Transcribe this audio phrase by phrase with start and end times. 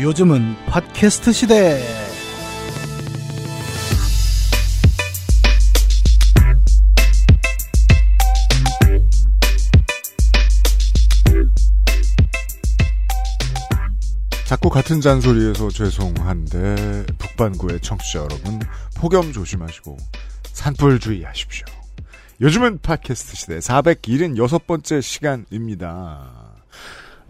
[0.00, 1.82] 요즘은 팟캐스트 시대.
[14.46, 18.60] 자꾸 같은 잔소리에서 죄송한데 북반구의 청취자 여러분
[18.96, 19.96] 폭염 조심하시고
[20.52, 21.66] 산불 주의하십시오.
[22.40, 26.47] 요즘은 팟캐스트 시대 476번째 시간입니다.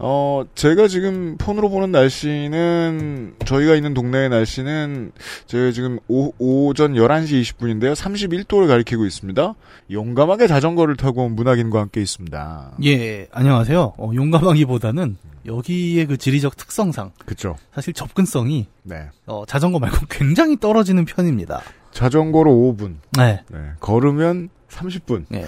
[0.01, 5.11] 어, 제가 지금 폰으로 보는 날씨는, 저희가 있는 동네의 날씨는,
[5.45, 7.93] 제가 지금 오, 오전 11시 20분인데요.
[7.93, 9.55] 31도를 가리키고 있습니다.
[9.91, 12.77] 용감하게 자전거를 타고 온 문학인과 함께 있습니다.
[12.85, 13.93] 예, 안녕하세요.
[13.97, 17.55] 어, 용감하기보다는 여기의 그 지리적 특성상 그쵸.
[17.73, 19.09] 사실 접근성이 네.
[19.25, 21.61] 어, 자전거 말고 굉장히 떨어지는 편입니다.
[21.91, 22.95] 자전거로 5분.
[23.17, 23.43] 네.
[23.49, 23.57] 네.
[23.79, 25.25] 걸으면 30분.
[25.33, 25.45] 예.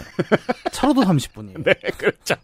[0.72, 1.64] 차로도 30분이에요.
[1.64, 2.36] 네, 그렇죠.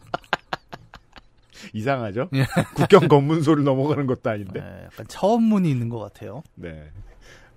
[1.73, 2.29] 이상하죠?
[2.33, 2.45] 예.
[2.75, 4.59] 국경 검문소를 넘어가는 것도 아닌데.
[4.59, 6.43] 네, 약간 처음 문이 있는 것 같아요.
[6.55, 6.89] 네.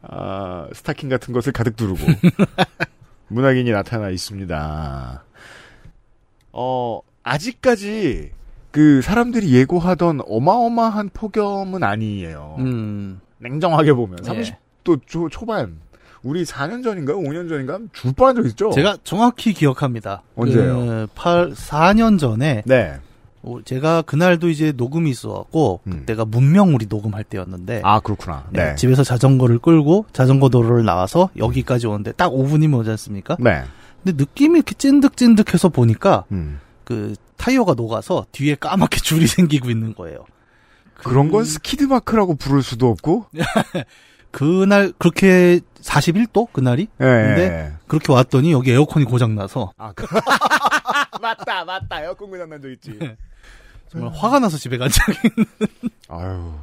[0.02, 1.98] 아, 스타킹 같은 것을 가득 두르고
[3.28, 5.24] 문학인이 나타나 있습니다.
[6.52, 8.30] 어, 아직까지
[8.70, 12.56] 그 사람들이 예고하던 어마어마한 폭염은 아니에요.
[12.60, 14.42] 음, 냉정하게 보면 예.
[14.84, 15.78] 30도 초, 초반.
[16.22, 17.18] 우리 4년 전인가요?
[17.18, 17.78] 5년 전인가?
[17.92, 18.70] 줄 뻔한 적 있죠?
[18.70, 20.22] 제가 정확히 기억합니다.
[20.36, 20.76] 언제요?
[20.76, 22.98] 그 8, 4년 전에 네.
[23.42, 25.90] 어, 제가 그날도 이제 녹음이 있어갖고 음.
[25.92, 28.46] 그때가 문명 우리 녹음할 때였는데 아, 그렇구나.
[28.50, 28.74] 네, 네.
[28.74, 33.36] 집에서 자전거를 끌고 자전거 도로를 나와서 여기까지 오는데 딱 5분이면 오지 않습니까?
[33.40, 33.62] 네.
[34.02, 36.60] 근데 느낌이 이렇게 찐득찐득해서 보니까 음.
[36.84, 40.24] 그 타이어가 녹아서 뒤에 까맣게 줄이 생기고 있는 거예요.
[40.94, 43.26] 그런 건 스키드 마크라고 부를 수도 없고.
[44.30, 47.04] 그날 그렇게 41도 그날이 예.
[47.04, 50.06] 근데 그렇게 왔더니 여기 에어컨이 고장 나서 아, 그...
[51.20, 52.02] 맞다, 맞다.
[52.02, 52.98] 에어컨 고장 난적 있지.
[53.88, 55.18] 정말 화가 나서 집에 간 적이
[56.08, 56.54] 아유.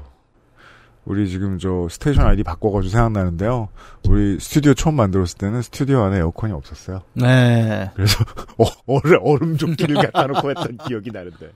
[1.05, 3.69] 우리 지금 저 station ID 바꿔가지고 생각나는데요.
[4.09, 7.01] 우리 스튜디오 처음 만들었을 때는 스튜디오 안에 에어컨이 없었어요.
[7.13, 7.89] 네.
[7.95, 8.23] 그래서
[8.59, 11.51] 어, 얼음, 얼음 조끼를 갖다 놓고 했던 기억이 나는데.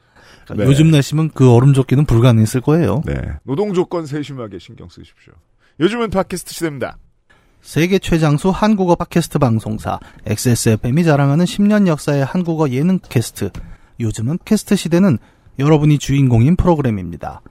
[0.56, 0.66] 네.
[0.66, 3.01] 요즘 날씨면 그 얼음 조끼는 불가능했을 거예요.
[3.06, 3.13] 네.
[3.44, 5.33] 노동 조건 세심하게 신경 쓰십시오.
[5.81, 6.97] 요즘은 팟캐스트 시대입니다.
[7.62, 13.52] 세계 최장수 한국어 팟캐스트 방송사 XSFM이 자랑하는 10년 역사의 한국어 예능 캐스트.
[14.00, 15.20] 요즘은 캐스트 시대는
[15.60, 17.42] 여러분이 주인공인 프로그램입니다.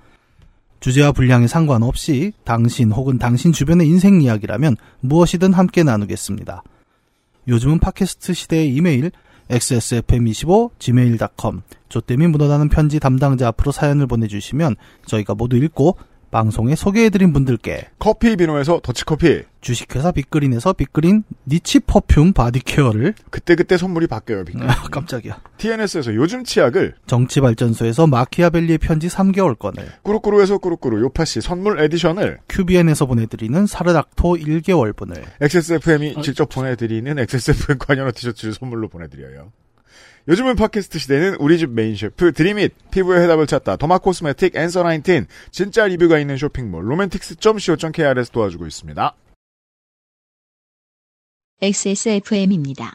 [0.80, 6.64] 주제와 분량에 상관없이 당신 혹은 당신 주변의 인생 이야기라면 무엇이든 함께 나누겠습니다.
[7.46, 9.12] 요즘은 팟캐스트 시대의 이메일
[9.48, 15.96] xsfm25 gmail.com 조땜이 묻어나는 편지 담당자 앞으로 사연을 보내주시면 저희가 모두 읽고
[16.30, 19.42] 방송에 소개해드린 분들께 커피 비노에서 더치커피.
[19.60, 24.56] 주식회사 빅그린에서 빅그린 niche perfume body care를 그때그때 선물이 바뀌어요, 빅.
[24.62, 33.04] 아, 깜짝이야 TNS에서 요즘 치약을 정치발전소에서 마키아벨리의 편지 3개월권을 꾸루꾸루에서 꾸루꾸루 요파시 선물 edition을 큐비엔에서
[33.04, 39.52] 보내드리는 사르닥토 1개월분을 XSFM이 직접 보내드리는 XSFM 관여너 티셔츠를 선물로 보내드려요.
[40.30, 45.26] 요즘은 팟캐스트 시대는 우리 집 메인 셰프 드림잇 피부의 해답을 찾다 derma cosmetic Answer 19
[45.50, 49.16] 진짜 리뷰가 있는 쇼핑몰 로맨틱스.co.kr에서 도와주고 있습니다.
[51.60, 52.94] XSFM입니다.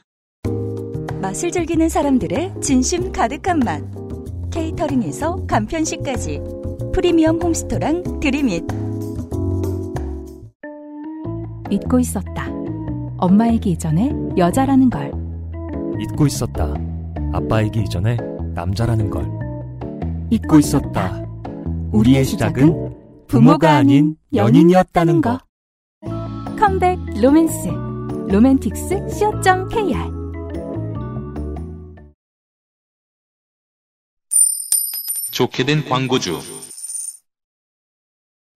[1.22, 3.84] 맛을 즐기는 사람들의 진심 가득한 맛.
[4.50, 6.40] 케이터링에서 간편식까지.
[6.94, 8.64] 프리미엄 홈스토랑 드림잇.
[11.70, 12.48] 잊고 있었다.
[13.18, 15.12] 엄마이기 이전에 여자라는 걸.
[16.00, 16.95] 잊고 있었다.
[17.36, 18.16] 아빠이기 이전에
[18.54, 19.26] 남자라는 걸.
[20.32, 21.22] 잊고 있었다.
[21.92, 25.40] 우리의 시작은 부모가 아닌 연인이었다는 거.
[26.58, 27.68] 컴백 로맨스.
[28.30, 30.16] 로맨틱스 co.kr
[35.32, 36.40] 좋게 된 광고주.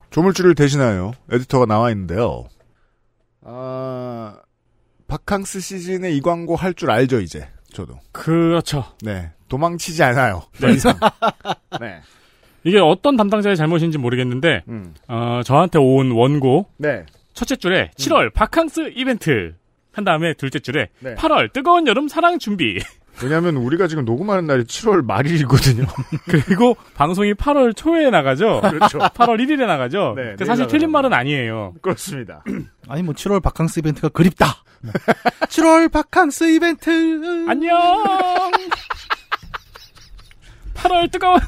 [0.09, 2.47] 조물주를 대신하여 에디터가 나와 있는데요.
[3.41, 4.41] 아,
[5.07, 7.47] 바캉스 시즌에 이 광고 할 줄 알죠, 이제.
[7.73, 7.99] 저도.
[8.11, 8.85] 그렇죠.
[9.01, 9.31] 네.
[9.47, 10.43] 도망치지 않아요.
[10.59, 10.97] 더 이상.
[11.79, 12.01] 네.
[12.63, 14.93] 이게 어떤 담당자의 잘못인지 모르겠는데 음.
[15.07, 17.05] 어, 저한테 온 원고 네.
[17.33, 19.55] 첫째 줄에 7월 바캉스 이벤트
[19.91, 21.15] 한 다음에 둘째 줄에 네.
[21.15, 22.79] 8월 뜨거운 여름 사랑 준비
[23.23, 25.85] 왜냐하면 우리가 지금 녹음하는 날이 7월 말일이거든요.
[26.29, 28.61] 그리고 방송이 8월 초에 나가죠.
[28.61, 28.97] 그렇죠.
[28.99, 30.13] 8월 1일에 나가죠.
[30.15, 30.91] 네, 그 사실 틀린.
[30.91, 31.73] 말은 아니에요.
[31.81, 32.43] 그렇습니다.
[32.87, 34.63] 아니 뭐 7월 바캉스 이벤트가 그립다.
[35.49, 37.45] 7월 바캉스 이벤트.
[37.49, 37.77] 안녕.
[40.75, 41.39] 8월 뜨거운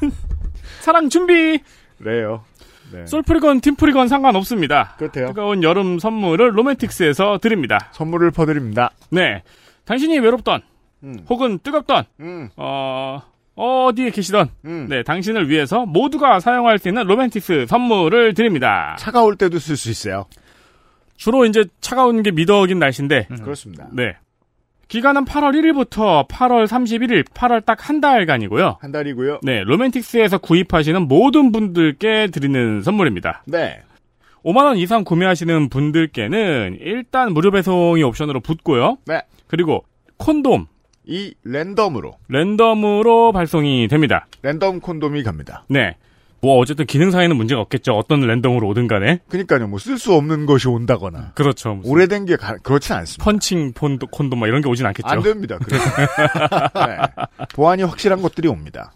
[0.80, 1.60] 사랑 준비.
[1.98, 2.44] 그래요.
[2.92, 3.06] 네.
[3.06, 4.94] 솔플이건, 팀플이건 상관없습니다.
[4.98, 5.28] 그렇대요.
[5.28, 7.90] 뜨거운 여름 선물을 로맨틱스에서 드립니다.
[7.92, 8.90] 선물을 퍼드립니다.
[9.10, 9.42] 네.
[9.86, 10.60] 당신이 외롭던,
[11.02, 11.18] 음.
[11.28, 12.48] 혹은 뜨겁던, 음.
[12.56, 13.22] 어,
[13.54, 14.86] 어디에 계시던, 음.
[14.88, 18.96] 네, 당신을 위해서 모두가 사용할 수 있는 로맨틱스 선물을 드립니다.
[18.98, 20.26] 차가울 때도 쓸 수 있어요.
[21.16, 23.88] 주로 이제 차가운 게 미덕인 날씨인데, 그렇습니다.
[23.92, 24.16] 네.
[24.88, 28.76] 기간은 8월 1일부터 8월 31일, 8월 딱 한 달간이고요.
[28.80, 29.40] 한 달이고요.
[29.42, 33.42] 네, 로맨틱스에서 구입하시는 모든 분들께 드리는 선물입니다.
[33.46, 33.80] 네.
[34.44, 38.98] 5만원 이상 구매하시는 분들께는 일단 무료 배송이 옵션으로 붙고요.
[39.06, 39.22] 네.
[39.46, 39.84] 그리고
[40.18, 40.66] 콘돔,
[41.04, 44.26] 이 랜덤으로 랜덤으로 발송이 됩니다.
[44.42, 45.64] 랜덤 콘돔이 갑니다.
[45.68, 45.96] 네.
[46.40, 47.92] 뭐 어쨌든 기능상에는 문제가 없겠죠.
[47.92, 49.20] 어떤 랜덤으로 오든 간에.
[49.28, 49.68] 그러니까요.
[49.68, 51.80] 뭐 쓸 수 없는 것이 온다거나 그렇죠.
[51.84, 53.24] 오래된 게 가- 그렇진 않습니다.
[53.24, 55.06] 펀칭 폰도, 콘돔 막 이런 게 오진 않겠죠.
[55.08, 55.58] 안 됩니다.
[55.64, 55.84] 그래서
[56.74, 56.96] 네.
[57.54, 58.92] 보안이 확실한 것들이 옵니다.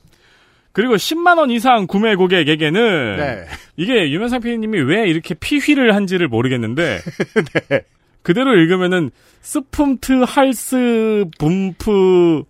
[0.72, 3.44] 그리고 10만 원 이상 구매 고객에게는 네.
[3.76, 6.98] 이게 유명상 PD님이 왜 이렇게 피휘를 한지를 모르겠는데
[7.70, 7.80] 네.
[8.26, 12.42] 그대로 읽으면은 스품트 할스 분프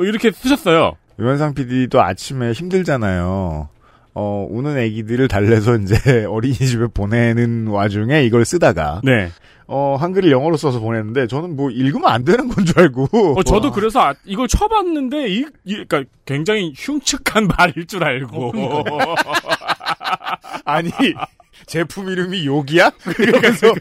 [0.00, 0.92] 이렇게 쓰셨어요.
[1.18, 3.70] 유현상 PD도 아침에 힘들잖아요.
[4.16, 5.96] 어, 우는 애기들을 달래서 이제
[6.28, 9.30] 어린이집에 보내는 와중에 이걸 쓰다가, 네.
[9.66, 13.38] 어, 한글을 영어로 써서 보냈는데, 저는 뭐 읽으면 안 되는 건 줄 알고.
[13.38, 18.52] 어, 저도 그래서 아- 이걸 쳐봤는데 이, 이 그러니까 굉장히 흉측한 말일 줄 알고.
[20.66, 20.90] 아니,
[21.66, 22.90] 제품 이름이 욕이야?
[23.16, 23.72] 그래서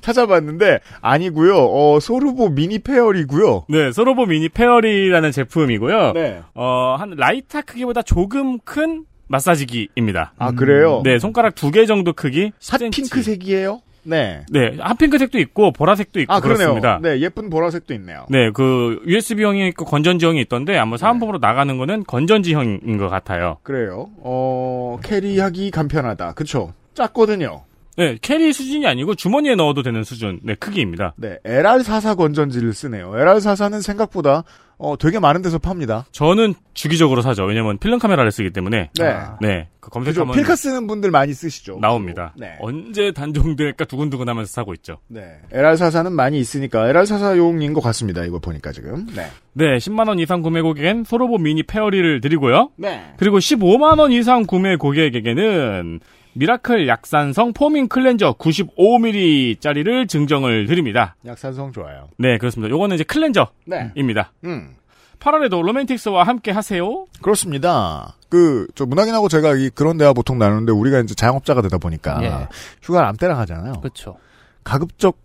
[0.00, 6.12] 찾아봤는데, 아니고요 어, 소르보 미니 페어리고요 네, 소로보 미니 페어리라는 제품이고요.
[6.12, 6.40] 네.
[6.54, 10.34] 어, 한 라이터 크기보다 조금 큰 마사지기입니다.
[10.38, 11.00] 아, 그래요?
[11.04, 12.52] 네, 손가락 두 개 정도 크기.
[12.70, 12.92] 핫 10cm.
[12.92, 13.80] 핑크색이에요?
[14.04, 14.42] 네.
[14.50, 16.40] 네, 핫핑크색도 있고 보라색도 있고 아.
[16.40, 16.98] 그렇습니다.
[17.00, 18.26] 네, 예쁜 보라색도 있네요.
[18.28, 23.58] 네, 그 USB형이 있고 건전지형이 있던데 아마 사은품으로 나가는 거는 건전지형인 것 같아요.
[23.62, 24.10] 그래요.
[24.18, 26.32] 어, carry하기 간편하다.
[26.34, 26.74] 그쵸?
[26.94, 27.64] 작거든요.
[27.96, 31.12] 네, carry 수준이 아니고 주머니에 넣어도 되는 수준, 네, 크기입니다.
[31.16, 33.10] 네, LR44 건전지를 쓰네요.
[33.10, 34.44] LR44는 생각보다
[34.78, 36.06] 어, 되게 많은 데서 팝니다.
[36.10, 37.44] 저는 주기적으로 사죠.
[37.44, 38.90] 왜냐면 필름 카메라를 쓰기 때문에.
[38.98, 39.04] 네.
[39.04, 39.90] 아, 네, 그?
[39.90, 41.78] 검색하면 필카 쓰는 분들 많이 쓰시죠.
[41.80, 42.34] 나옵니다.
[42.36, 42.56] 네.
[42.58, 44.98] 언제 단종될까 두근두근 하면서 사고 있죠.
[45.06, 45.38] 네.
[45.52, 48.24] LR44는 많이 있으니까 LR44용인 것 같습니다.
[48.24, 49.06] 이거 보니까 지금.
[49.14, 49.26] 네.
[49.52, 52.70] 네, 10만 원 이상 구매 고객엔 소로보 미니 페어리를 드리고요.
[52.76, 53.12] 네.
[53.18, 56.00] 그리고 15만 원 이상 구매 고객에게는
[56.34, 61.16] 미라클 약산성 foaming 클렌저 95ml짜리를 증정을 드립니다.
[61.26, 62.08] 약산성 좋아요.
[62.18, 62.70] 네, 그렇습니다.
[62.70, 64.32] 요거는 이제 클렌저입니다.
[64.40, 64.48] 네.
[64.48, 64.76] 음.
[65.18, 67.06] 8월에도 로맨틱스와 함께 하세요.
[67.22, 68.16] 그렇습니다.
[68.28, 72.48] 그, 저, 문학인하고 제가 이, 그런 대화 보통 나누는데 우리가 이제 자영업자가 되다 보니까 예.
[72.82, 73.74] 휴가를 암때나 하잖아요.
[73.74, 74.16] 그렇죠.
[74.64, 75.18] 가급적,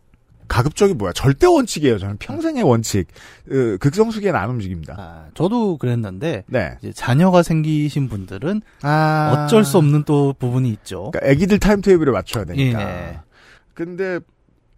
[0.47, 1.13] 가급적이 뭐야.
[1.13, 1.97] 절대 원칙이에요.
[1.97, 3.07] 저는 평생의 원칙.
[3.51, 4.95] 으, 극성수기엔 안 움직입니다.
[4.97, 6.77] 아, 저도 그랬는데 네.
[6.79, 9.45] 이제 자녀가 생기신 분들은 아.
[9.45, 11.11] 어쩔 수 없는 또 부분이 있죠.
[11.11, 12.81] 그러니까 애기들 timetable에 맞춰야 되니까.
[12.81, 13.19] 예.
[13.73, 14.19] 근데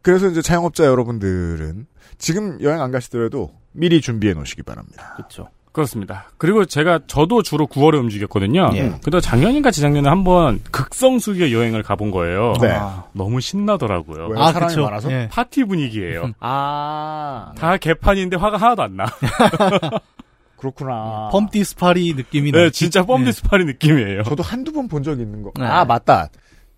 [0.02, 1.86] 그래서 이제 자영업자 여러분들은
[2.18, 5.14] 지금 여행 안 가시더라도 미리 준비해 놓으시기 바랍니다.
[5.16, 5.50] 그렇죠.
[5.72, 6.26] 그렇습니다.
[6.38, 8.72] 그리고 제가 저도 주로 9월에 움직였거든요.
[8.74, 8.94] 예.
[9.04, 12.54] 근데 작년인가 재작년에 한번 극성수기의 여행을 가본 거예요.
[12.60, 12.72] 네.
[12.72, 14.28] 아, 너무 신나더라고요.
[14.30, 14.36] 왜?
[14.52, 14.84] 사람이 그쵸.
[14.84, 15.12] 많아서?
[15.12, 15.30] 예.
[15.32, 16.32] 파티 분위기예요.
[16.42, 19.06] 아 다 개판인데 화가 하나도 안 나.
[20.58, 21.30] 그렇구나.
[21.32, 22.70] 펌디스파리 느낌이 네.
[22.72, 24.24] 진짜 펌디스파리 느낌이에요.
[24.24, 25.52] 저도 한두 번 본 적이 있는 거.
[25.58, 25.66] 네.
[25.66, 26.28] 아 맞다.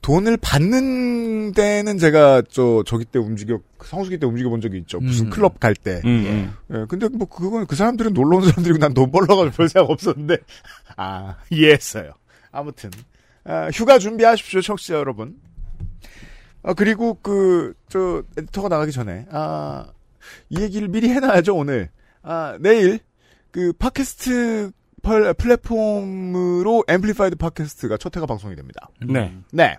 [0.02, 5.00] 돈을 받는 데는 제가 저 저기 때 움직여 성수기 때 움직여 본 적이 있죠.
[5.00, 5.30] 무슨 음.
[5.30, 6.02] 클럽 갈 때.
[6.06, 6.76] 음, 음.
[6.82, 10.38] 예, 근데 뭐 그건 그 사람들은 놀러 온 사람들이고 난 돈 벌러가지고 별 생각 없었는데
[10.98, 12.14] 아 이해했어요.
[12.52, 12.90] 아무튼
[13.44, 15.36] 아, 휴가 준비하십시오, 청취자 여러분.
[16.64, 19.86] 아 그리고 그 저 에디터가 나가기 전에 아
[20.50, 21.90] 이 얘기를 미리 해놔야죠 오늘.
[22.22, 23.00] 아 내일
[23.52, 28.88] 그 팟캐스트 펄- 플랫폼으로 Amplified 팟캐스트가 첫 회가 방송이 됩니다.
[29.02, 29.36] 네.
[29.52, 29.78] 네.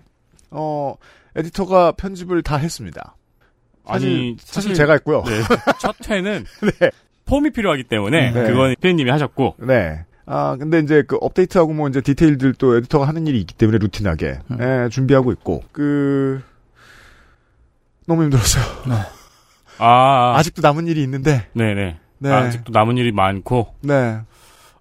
[0.53, 0.95] 어
[1.35, 3.15] 에디터가 편집을 다 했습니다.
[3.85, 5.23] 사실, 아니, 사실 제가 했고요.
[5.25, 5.41] 네.
[5.79, 6.45] 첫 회는
[6.79, 6.91] 네.
[7.25, 8.47] 폼이 필요하기 때문에 네.
[8.47, 10.05] 그건 피디님이 하셨고 네.
[10.25, 14.39] 아, 근데 이제 그 업데이트하고 뭐 이제 디테일들 또 에디터가 하는 일이 있기 때문에 routine하게
[14.51, 14.57] 음.
[14.61, 16.41] 예, 준비하고 있고 그
[18.07, 18.63] 너무 힘들었어요.
[19.79, 21.97] 아, 아직도 남은 일이 있는데 네네.
[22.19, 22.31] 네.
[22.31, 24.19] 아직도 남은 일이 많고 네.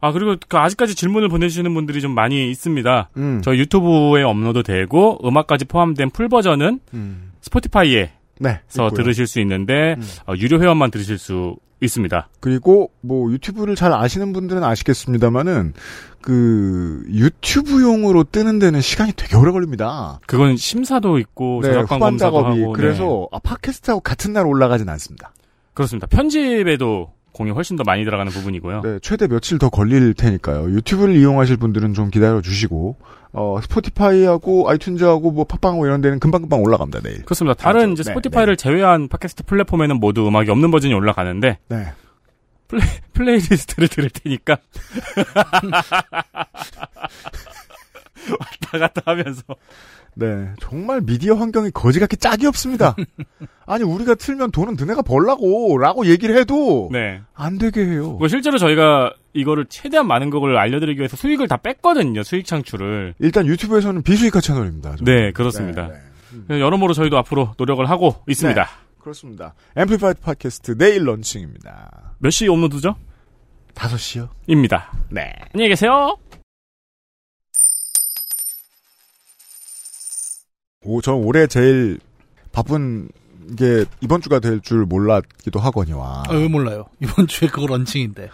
[0.02, 3.10] 아 그리고 그 아직까지 질문을 보내주시는 분들이 좀 많이 있습니다.
[3.16, 3.40] 음.
[3.42, 7.32] 저희 유튜브에 업로드 되고 음악까지 포함된 full 버전은 음.
[7.40, 8.60] 스포티파이에서 네.
[8.94, 10.02] 들으실 수 있는데 음.
[10.26, 12.28] 어, 유료 회원만 들으실 수 있습니다.
[12.40, 15.74] 그리고 뭐 유튜브를 잘 아시는 분들은 아시겠습니다만은
[16.20, 20.18] 그 유튜브용으로 뜨는 데는 시간이 되게 오래 걸립니다.
[20.26, 25.32] 그건 심사도 있고 네, 저작권 검사도 작업이 하고 그래서 아, 팟캐스트하고 같은 날 올라가진 않습니다.
[25.36, 25.42] 네.
[25.74, 26.08] 그렇습니다.
[26.08, 28.82] 편집에도 공이 훨씬 더 많이 들어가는 부분이고요.
[28.82, 30.70] 네, 최대 며칠 더 걸릴 테니까요.
[30.70, 32.96] 유튜브를 이용하실 분들은 좀 기다려 주시고
[33.32, 37.22] 어, 스포티파이하고 아이튠즈하고 뭐 팟빵하고 이런 데는 금방금방 올라갑니다, 내일.
[37.24, 37.54] 그렇습니다.
[37.54, 37.92] 다른 맞아요.
[37.92, 41.92] 이제 네, 스포티파이를 제외한 팟캐스트 플랫폼에는 모두 음악이 없는 버전이 올라가는데 네.
[42.68, 44.58] 플레이, 플레이리스트를 들을 테니까
[48.38, 49.42] 왔다 갔다 하면서
[50.14, 50.48] 네.
[50.60, 52.94] 정말 미디어 환경이 거지 같기 짝이 없습니다.
[53.66, 57.22] 아니, 우리가 틀면 돈은 너네가 벌라고, 라고 얘기를 해도, 네.
[57.34, 58.12] 안 되게 해요.
[58.18, 62.22] 뭐 실제로 저희가 이거를 최대한 많은 걸 알려드리기 위해서 수익을 다 뺐거든요.
[62.22, 63.14] 수익 창출을.
[63.20, 64.96] 일단 유튜브에서는 비수익화 채널입니다.
[64.96, 65.04] 저는.
[65.04, 65.88] 네, 그렇습니다.
[65.88, 66.00] 네, 네.
[66.46, 68.68] 그래서 여러모로 저희도 앞으로 노력을 하고 있습니다.
[69.00, 69.54] 그렇습니다.
[69.76, 72.14] 앰플리파이드 팟캐스트 내일 런칭입니다.
[72.18, 72.94] 몇 시 업로드죠?
[73.74, 74.28] 5시요?
[74.46, 74.92] 입니다.
[75.08, 75.32] 네.
[75.54, 76.16] 안녕히 계세요.
[80.84, 81.98] 오, 전 올해 제일
[82.52, 83.08] 바쁜
[83.56, 86.24] 게 이번 주가 될 줄 몰랐기도 하거니와.
[86.28, 86.86] 아, 왜 몰라요?
[87.00, 88.30] 이번 주에 그거 런칭인데.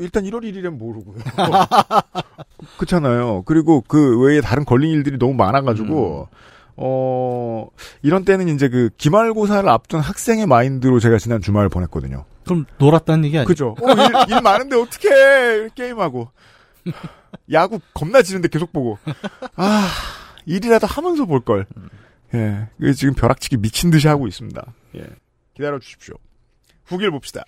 [0.00, 1.18] 일단 1월 1일엔 모르고요.
[2.76, 3.42] 그렇잖아요.
[3.46, 6.28] 그리고 그 외에 다른 걸린 일들이 너무 많아가지고,
[6.76, 7.66] 어,
[8.02, 12.24] 이런 때는 이제 그 기말고사를 앞둔 학생의 마인드로 제가 지난 주말을 보냈거든요.
[12.44, 13.46] 그럼 놀았다는 얘기 아니에요?
[13.46, 13.74] 그죠?
[13.80, 15.68] 어, 일, 일 많은데 어떡해!
[15.74, 16.30] 게임하고.
[17.52, 18.98] 야구 겁나 지는데 계속 보고.
[19.56, 19.88] 아,
[20.48, 21.66] 일이라도 하면서 볼걸.
[22.34, 22.68] 예.
[22.80, 24.64] 그 지금 벼락치기 미친 듯이 하고 있습니다.
[24.96, 25.06] 예.
[25.54, 26.16] 기다려 주십시오.
[26.86, 27.44] 후기를 봅시다.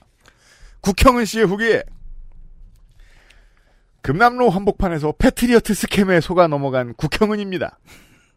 [0.80, 1.80] 국형은 씨의 후기.
[4.02, 7.78] 금남로 한복판에서 패트리어트 스캠에 속아 넘어간 국형은입니다.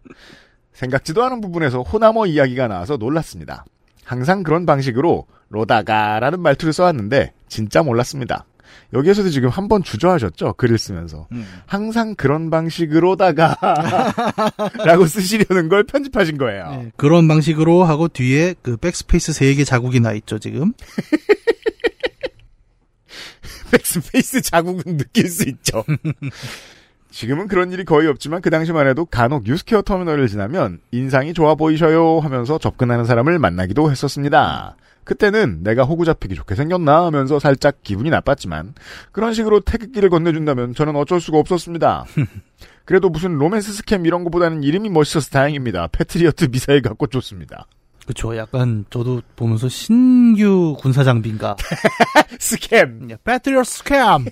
[0.74, 3.66] 생각지도 않은 부분에서 호남어 이야기가 나와서 놀랐습니다.
[4.04, 8.46] 항상 그런 방식으로 로다가라는 말투를 써왔는데 진짜 몰랐습니다.
[8.94, 10.54] 여기에서도 지금 한 번 주저하셨죠?
[10.54, 11.28] 글을 쓰면서.
[11.32, 11.46] 음.
[11.66, 13.58] 항상 그런 방식으로다가
[14.86, 16.70] 라고 쓰시려는 걸 편집하신 거예요.
[16.70, 20.74] 네, 그런 방식으로 하고 뒤에 그 백스페이스 3개 자국이 나 있죠, 지금.
[23.72, 25.84] 백스페이스 자국은 느낄 수 있죠.
[27.12, 32.20] 지금은 그런 일이 거의 없지만 그 당시만 해도 간혹 유스퀘어 터미널을 지나면 인상이 좋아 보이셔요
[32.20, 34.76] 하면서 접근하는 사람을 만나기도 했었습니다.
[35.04, 38.74] 그때는 내가 호구 잡히기 좋게 생겼나 하면서 살짝 기분이 나빴지만
[39.12, 42.06] 그런 식으로 태극기를 건네준다면 저는 어쩔 수가 없었습니다.
[42.86, 45.88] 그래도 무슨 로맨스 스캠 이런 거보다는 이름이 멋있어서 다행입니다.
[45.92, 47.66] 패트리어트 미사일 갖고 좋습니다.
[48.06, 48.36] 그쵸.
[48.36, 51.56] 약간 저도 보면서 신규 군사 장비인가.
[52.40, 53.10] 스캠.
[53.24, 54.26] 패트리어트 스캠.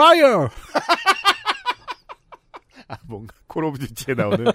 [0.00, 0.48] fire.
[2.88, 4.46] 아, 뭔가 콜 오브 듀티에 나오는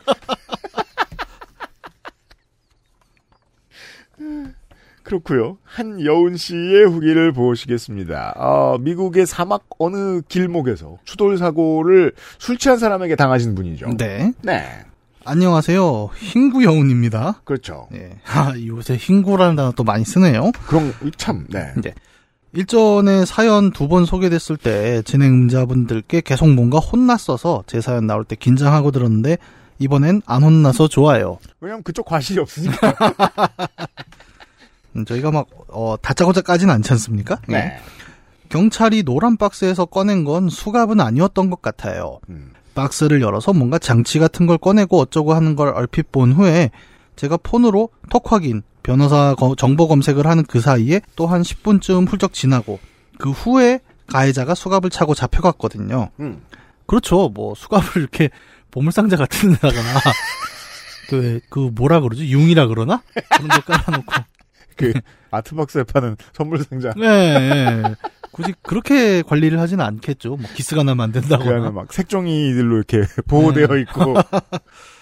[5.03, 5.57] 그렇고요.
[5.63, 8.33] 한 여운 씨의 후기를 보시겠습니다.
[8.37, 13.97] 어, 미국의 사막 어느 길목에서 추돌 사고를 술 취한 사람에게 당하신 분이죠.
[13.97, 14.33] 네.
[14.41, 14.63] 네.
[15.23, 16.09] 안녕하세요.
[16.15, 17.41] 흰구 여운입니다.
[17.43, 17.87] 그렇죠.
[17.93, 18.17] 예.
[18.27, 20.51] 아, 요새 흰구라는 단어 또 많이 쓰네요.
[20.67, 21.71] 그런 참 네.
[21.83, 21.93] 네.
[22.53, 28.91] 일전에 사연 두 번 소개됐을 때 진행자분들께 계속 뭔가 혼났어서 제 사연 나올 때 긴장하고
[28.91, 29.37] 들었는데
[29.79, 31.37] 이번엔 안 혼나서 좋아요.
[31.59, 32.95] 왜냐면 그쪽 과실이 없으니까.
[34.95, 37.37] 음, 저희가 막 어, 다짜고짜 까지는 않지 않습니까?
[37.49, 37.53] 예.
[37.53, 37.77] 네.
[38.49, 42.19] 경찰이 노란 박스에서 꺼낸 건 수갑은 아니었던 것 같아요.
[42.29, 42.51] 음.
[42.75, 46.71] 박스를 열어서 뭔가 장치 같은 걸 꺼내고 어쩌고 하는 걸 얼핏 본 후에
[47.15, 52.33] 제가 폰으로 톡 확인, 변호사 거- 정보 검색을 하는 그 사이에 또 한 10분쯤 훌쩍
[52.33, 52.79] 지나고
[53.17, 56.09] 그 후에 가해자가 수갑을 차고 잡혀갔거든요.
[56.19, 56.41] 음.
[56.85, 57.29] 그렇죠.
[57.29, 58.29] 뭐 수갑을 이렇게
[58.75, 59.73] 보물상자 같은 데다가
[61.07, 62.29] 그, 그 뭐라 그러지?
[62.29, 63.01] 융이라 그러나?
[63.37, 64.13] 그런 거 깔아놓고
[64.75, 64.91] 그
[65.31, 66.91] 아트박스에 파는 선물 상자.
[66.97, 67.39] 네,
[67.81, 67.95] 네.
[68.31, 70.35] 굳이 그렇게 관리를 하지는 않겠죠.
[70.35, 71.71] 뭐 기스가 나면 안그 안에 된다거나.
[71.71, 73.81] 막 색종이들로 이렇게 보호되어 네.
[73.81, 74.15] 있고.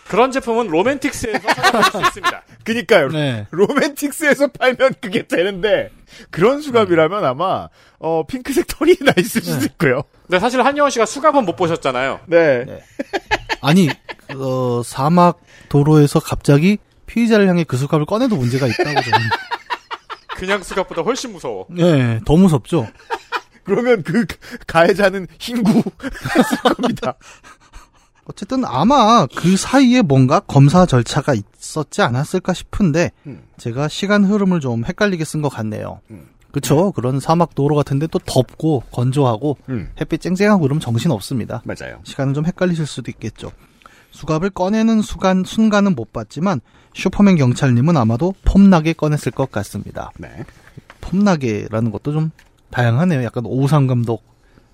[0.07, 2.43] 그런 제품은 로맨틱스에서 찾아볼 수 있습니다.
[2.63, 3.09] 그니까요.
[3.09, 3.47] 네.
[3.51, 5.89] 로맨틱스에서 팔면 그게 되는데
[6.29, 7.69] 그런 수갑이라면 아마
[7.99, 9.65] 어 핑크색 털이 나 있을 수도 네.
[9.65, 10.03] 있고요.
[10.27, 12.21] 근데 사실 한여원 씨가 수갑은 못 보셨잖아요.
[12.27, 12.65] 네.
[12.65, 12.83] 네.
[13.61, 13.89] 아니,
[14.35, 19.19] 어, 사막 도로에서 갑자기 피의자를 향해 그 수갑을 꺼내도 문제가 있다고 저는.
[20.35, 21.65] 그냥 수갑보다 훨씬 무서워.
[21.69, 22.87] 네, 더 무섭죠.
[23.63, 24.25] 그러면 그
[24.67, 25.83] 가해자는 흰구
[26.35, 27.15] 했을 겁니다.
[28.25, 33.43] 어쨌든 아마 그 사이에 뭔가 검사 절차가 있었지 않았을까 싶은데 음.
[33.57, 35.99] 제가 시간 흐름을 좀 헷갈리게 쓴 것 같네요.
[36.11, 36.27] 음.
[36.51, 36.91] 그쵸?
[36.91, 39.89] 그런 사막 도로 같은데 또 덥고 건조하고 음.
[39.99, 41.63] 햇빛 쨍쨍하고 그러면 정신 없습니다.
[41.65, 41.99] 맞아요.
[42.03, 43.51] 시간은 좀 헷갈리실 수도 있겠죠.
[44.11, 46.61] 수갑을 꺼내는 순간, 순간은 못 봤지만
[46.93, 50.11] 슈퍼맨 경찰님은 아마도 폼나게 꺼냈을 것 같습니다.
[50.17, 50.29] 네.
[51.01, 52.31] 폼나게라는 것도 좀
[52.69, 53.23] 다양하네요.
[53.23, 54.23] 약간 오우삼 감독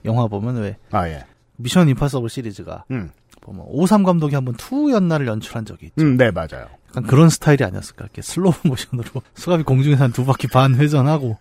[0.03, 1.25] 영화 보면 왜 아, 예.
[1.55, 3.09] 미션 임파서블 시리즈가 음.
[3.49, 5.95] 보면 오우삼 감독이 한번 two인가를 연출한 적이 있죠.
[6.05, 6.67] 음, 네, 맞아요.
[6.89, 8.05] 약간 그런 스타일이 아니었을까.
[8.05, 11.37] 이렇게 슬로우 모션으로 수갑이 공중에서 한 두 바퀴 반 회전하고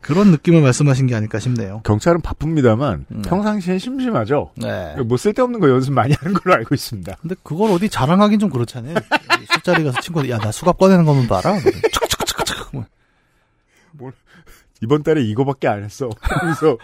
[0.00, 1.80] 그런 느낌을 말씀하신 게 아닐까 싶네요.
[1.84, 3.22] 경찰은 바쁩니다만 음.
[3.22, 4.50] 평상시엔 심심하죠.
[4.56, 4.94] 네.
[5.06, 7.16] 뭐 쓸데없는 거 연습 많이 하는 걸로 알고 있습니다.
[7.22, 8.96] 근데 그걸 어디 자랑하긴 좀 그렇잖아요.
[9.54, 11.52] 술자리 가서 친구들 야 나 수갑 꺼내는 거 한번 봐라.
[12.72, 12.84] 뭐.
[14.82, 16.10] 이번 달에 이거밖에 안 했어.
[16.40, 16.76] 그래서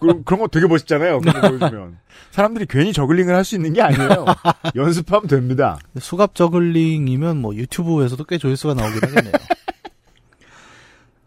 [0.00, 1.20] 그, 그런 거 되게 멋있잖아요.
[1.20, 1.98] 그거 보여주면
[2.30, 4.26] 사람들이 괜히 저글링을 할 수 있는 게 아니에요.
[4.76, 5.78] 연습하면 됩니다.
[5.98, 9.32] 수갑 저글링이면 뭐 유튜브에서도 꽤 조회수가 나오긴 하겠네요.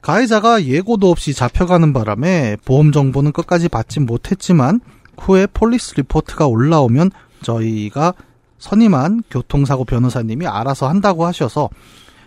[0.01, 4.79] 가해자가 예고도 없이 잡혀가는 바람에 보험 정보는 끝까지 받지 못했지만
[5.19, 7.11] 후에 police report가 올라오면
[7.43, 8.13] 저희가
[8.57, 11.69] 선임한 교통사고 변호사님이 알아서 한다고 하셔서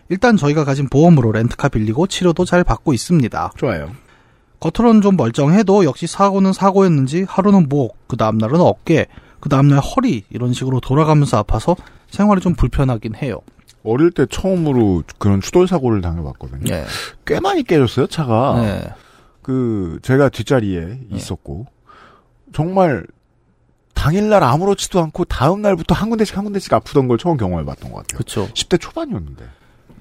[0.08, 3.52] 일단 저희가 가진 보험으로 렌트카 빌리고 치료도 잘 받고 있습니다.
[3.56, 3.90] 좋아요.
[4.61, 9.06] 겉으로는 좀 멀쩡해도 역시 사고는 사고였는지 하루는 목, 그 다음날은 어깨,
[9.40, 11.76] 그 다음날 허리 이런 식으로 돌아가면서 아파서
[12.11, 13.40] 생활이 좀 불편하긴 해요.
[13.82, 16.64] 어릴 때 처음으로 그런 추돌 사고를 당해봤거든요.
[16.64, 16.84] 네.
[17.26, 18.61] 꽤 많이 깨졌어요 차가.
[18.62, 18.88] 네.
[19.42, 21.66] 그 제가 뒷자리에 있었고
[22.54, 23.06] 정말
[23.92, 28.16] 당일날 아무렇지도 않고 다음 날부터 한 군데씩 한 군데씩 아프던 걸 처음 경험해봤던 것 같아요.
[28.16, 28.49] 그렇죠.
[28.54, 29.44] 10대 초반이었는데.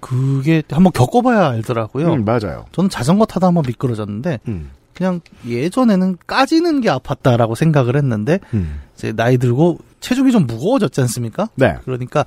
[0.03, 2.13] 그게 한번 겪어봐야 알더라고요.
[2.13, 2.65] 음, 맞아요.
[2.73, 4.71] 저는 자전거 타다 한번 미끄러졌는데 음.
[4.93, 8.81] 그냥 예전에는 까지는 게 아팠다라고 생각을 했는데 음.
[8.95, 11.49] 이제 나이 들고 체중이 좀 무거워졌지 않습니까?
[11.55, 11.77] 네.
[11.85, 12.25] 그러니까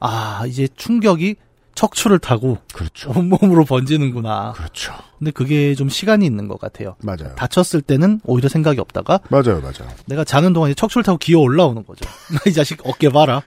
[0.00, 1.36] 아 이제 충격이
[1.74, 3.10] 척추를 타고 그렇죠.
[3.10, 4.52] 온몸으로 번지는구나.
[4.52, 4.92] 그렇죠.
[5.18, 6.96] 근데 그게 좀 시간이 있는 것 같아요.
[7.02, 7.34] 맞아요.
[7.36, 9.88] 다쳤을 때는 오히려 생각이 없다가 맞아요, 맞아요.
[10.06, 12.08] 내가 자는 동안 이제 척추를 타고 기어 올라오는 거죠.
[12.46, 13.42] 이 자식 어깨 봐라.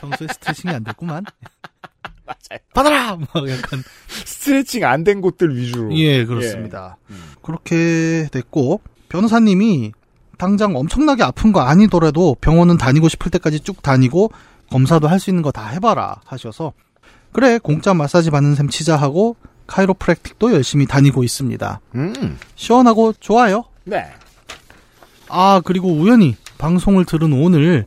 [0.00, 1.24] 평소에 스트레칭이 안 됐구만.
[2.50, 2.60] 맞아요.
[2.74, 3.16] 받아라!
[3.16, 3.82] 막 약간.
[4.24, 5.94] 스트레칭 안 된 곳들 위주로.
[5.96, 6.96] 예, 그렇습니다.
[7.10, 7.22] 음.
[7.42, 9.92] 그렇게 됐고, 변호사님이
[10.38, 14.32] 당장 엄청나게 아픈 거 아니더라도 병원은 다니고 싶을 때까지 쭉 다니고
[14.70, 16.72] 검사도 할 수 있는 거 다 해봐라 하셔서
[17.32, 21.80] 그래 공짜 마사지 받는 셈 치자 하고 카이로프랙틱도 열심히 다니고 있습니다.
[21.94, 22.38] 음.
[22.56, 23.64] 시원하고 좋아요.
[23.84, 24.06] 네.
[25.28, 27.86] 아, 그리고 우연히 방송을 들은 오늘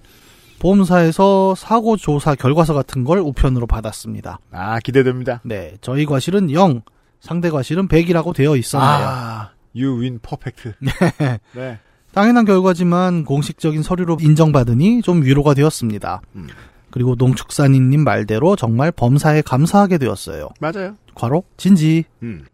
[0.59, 4.39] 보험사에서 사고 조사 결과서 같은 걸 우편으로 받았습니다.
[4.51, 5.41] 아, 기대됩니다.
[5.43, 6.81] 네, 저희 과실은 0,
[7.19, 9.07] 상대 과실은 100이라고 되어 있었네요.
[9.07, 10.73] 아, you win perfect.
[11.53, 11.79] 네.
[12.13, 16.21] 당연한 결과지만 공식적인 서류로 인정받으니 좀 위로가 되었습니다.
[16.35, 16.47] 음.
[16.89, 20.47] 그리고 농축산인님 말대로 정말 범사에 감사하게 되었어요.
[20.61, 20.95] 맞아요.
[21.13, 22.05] 과로 진지.
[22.23, 22.45] 음.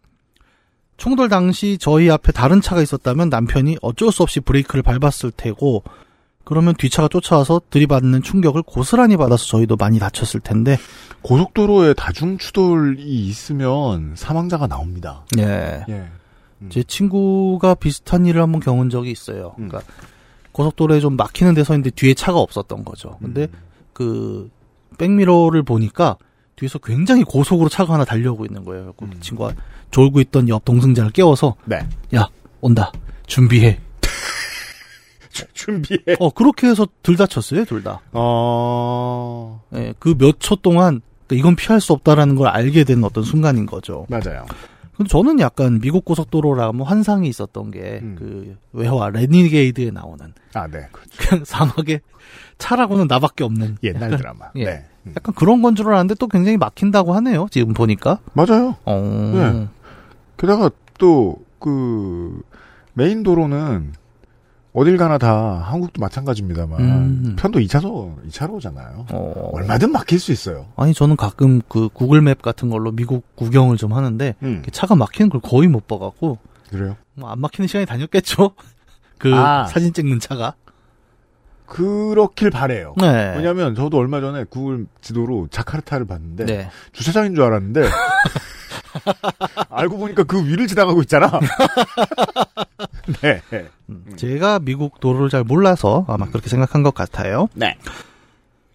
[0.96, 5.84] 충돌 당시 저희 앞에 다른 차가 있었다면 남편이 어쩔 수 없이 브레이크를 밟았을 테고
[6.44, 10.76] 그러면 뒤차가 쫓아와서 들이받는 충격을 고스란히 받아서 저희도 많이 다쳤을 텐데
[11.22, 15.24] 고속도로에 다중 추돌이 있으면 사망자가 나옵니다.
[15.38, 15.84] 예.
[15.88, 16.08] 예.
[16.68, 19.54] 제 친구가 비슷한 일을 한번 겪은 적이 있어요.
[19.58, 19.68] 음.
[19.68, 19.92] 그러니까
[20.52, 23.18] 고속도로에 좀 막히는 데서 있는데 뒤에 차가 없었던 거죠.
[23.20, 23.58] 근데 음.
[23.92, 24.50] 그
[24.98, 26.16] 백미러를 보니까
[26.56, 28.92] 뒤에서 굉장히 고속으로 차가 하나 달려오고 있는 거예요.
[28.96, 29.14] 그 음.
[29.20, 29.54] 친구가
[29.90, 31.78] 졸고 있던 옆 동승자를 깨워서 네.
[32.14, 32.28] 야
[32.60, 32.92] 온다
[33.26, 33.80] 준비해.
[35.54, 36.00] 준비해.
[36.18, 38.00] 어 그렇게 해서 둘 다쳤어요 둘 다.
[38.12, 43.24] 어, 예, 그 몇 초 동안 그러니까 이건 피할 수 없다라는 걸 알게 된 어떤
[43.24, 44.06] 순간인 거죠.
[44.08, 44.44] 맞아요.
[44.96, 48.16] 근데 저는 약간 미국 고속도로라면 환상이 있었던 게 음.
[48.18, 50.86] 그 외화 레니게이드에 나오는 아, 네.
[50.92, 51.10] 그렇죠.
[51.18, 52.00] 그냥 사막에
[52.58, 54.46] 차라고는 나밖에 없는 옛날 드라마.
[54.56, 54.64] 예.
[54.64, 54.84] 네.
[55.06, 55.14] 음.
[55.16, 57.46] 약간 그런 건 줄 알았는데 또 굉장히 막힌다고 하네요.
[57.50, 58.18] 지금 보니까.
[58.34, 58.76] 맞아요.
[58.84, 59.32] 어.
[59.34, 59.68] 네.
[60.36, 62.40] 게다가 또, 그,
[62.94, 63.94] 메인 도로는
[64.74, 67.36] 어딜 가나 다 한국도 마찬가지입니다만 음.
[67.38, 69.04] 편도 2차로, 2차로잖아요.
[69.12, 69.50] 어.
[69.52, 70.68] 얼마든 막힐 수 있어요.
[70.76, 74.62] 아니 저는 가끔 그 구글맵 같은 걸로 미국 구경을 좀 하는데 음.
[74.72, 76.38] 차가 막히는 걸 거의 못 봐갖고
[76.70, 76.96] 그래요?
[77.14, 78.52] 뭐 안 막히는 시간이 다녔겠죠.
[79.18, 79.66] 그 아.
[79.66, 80.54] 사진 찍는 차가.
[81.66, 82.94] 그렇길 바래요.
[82.98, 83.34] 네.
[83.36, 86.70] 왜냐면 저도 얼마 전에 구글 지도로 자카르타를 봤는데 네.
[86.92, 87.82] 주차장인 줄 알았는데
[89.70, 91.40] 알고 보니까 그 위를 지나가고 있잖아.
[93.22, 93.42] 네.
[93.88, 97.48] 음, 제가 미국 도로를 잘 몰라서 아마 그렇게 생각한 것 같아요.
[97.54, 97.76] 네.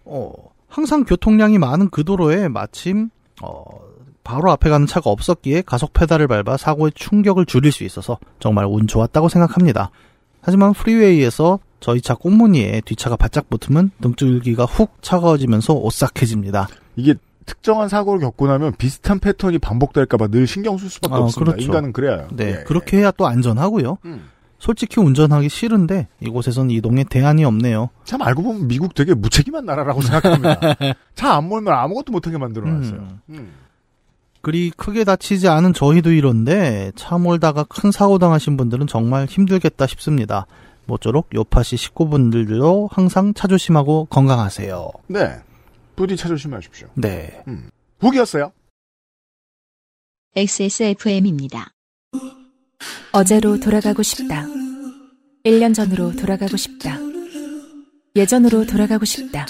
[0.04, 0.32] 어,
[0.68, 3.10] 항상 교통량이 많은 그 도로에 마침
[3.42, 3.64] 어,
[4.24, 8.86] 바로 앞에 가는 차가 없었기에 가속 페달을 밟아 사고의 충격을 줄일 수 있어서 정말 운
[8.86, 9.90] 좋았다고 생각합니다.
[10.42, 16.68] 하지만 프리웨이에서 저희 차 꽁무니에 뒷차가 바짝 붙으면 등줄기가 훅 차가워지면서 오싹해집니다.
[16.96, 17.14] 이게
[17.48, 21.52] 특정한 사고를 겪고 나면 비슷한 패턴이 반복될까봐 늘 신경 쓸 수밖에 아, 없습니다.
[21.52, 21.64] 그렇죠.
[21.64, 22.28] 인간은 그래요.
[22.32, 22.64] 네, 예.
[22.64, 23.98] 그렇게 해야 또 안전하고요.
[24.04, 24.28] 음.
[24.58, 27.90] 솔직히 운전하기 싫은데 이곳에선 이동에 대안이 없네요.
[28.04, 30.60] 참 알고 보면 미국 되게 무책임한 나라라고 생각합니다.
[31.14, 32.98] 차 안 몰면 아무것도 못하게 만들어놨어요.
[32.98, 33.20] 음.
[33.30, 33.52] 음.
[34.40, 40.46] 그리 크게 다치지 않은 저희도 이런데 차 몰다가 큰 사고 당하신 분들은 정말 힘들겠다 싶습니다.
[40.86, 44.90] 모쪼록 요파시 식구분들도 항상 차 조심하고 건강하세요.
[45.08, 45.36] 네.
[45.98, 46.90] 부디 찾아주십시오.
[46.94, 47.42] 네.
[47.48, 47.70] 음.
[47.98, 48.52] 북이었어요.
[50.36, 51.72] XSFM입니다.
[53.10, 54.46] 어제로 돌아가고 싶다.
[55.44, 56.98] 1년 전으로 돌아가고 싶다.
[58.14, 59.46] 예전으로 돌아가고 싶다.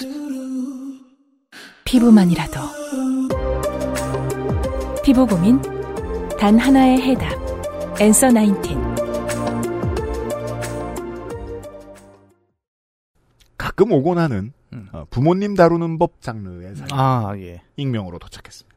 [1.85, 2.61] 피부만이라도.
[5.05, 5.61] 피부 고민?
[6.41, 8.01] 단 하나의 해답.
[8.01, 8.88] 엔서 19.
[13.79, 14.89] 가끔 오곤 하는 음.
[14.93, 16.89] 어, 부모님 다루는 법 장르의 사연.
[16.91, 17.63] 아, 예.
[17.77, 18.77] 익명으로 도착했습니다.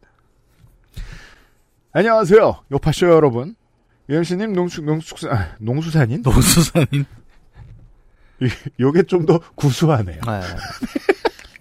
[1.91, 2.65] 안녕하세요.
[2.71, 3.55] 요파쇼 여러분.
[4.09, 6.21] 유엠씨님 농축, 농축, 아, 농수산인?
[6.21, 7.05] 노수산인.
[8.79, 10.21] 요게 좀 더 구수하네요.
[10.21, 10.41] 네.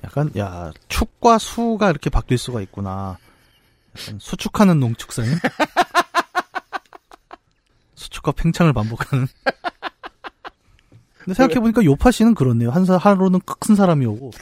[0.05, 3.17] 약간, 야, 축과 수가 이렇게 바뀔 수가 있구나.
[4.19, 5.33] 수축하는 농축산인?
[7.95, 9.29] 수축과 팽창을 반복하는.
[11.31, 12.71] 근데 생각해보니까 요파 씨는 그렇네요.
[12.71, 14.33] 한 사, 하루는 큰 사람이 오고,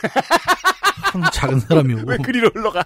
[1.02, 2.84] 하루는 작은 사람이 오고, 왜 그리로 흘러가?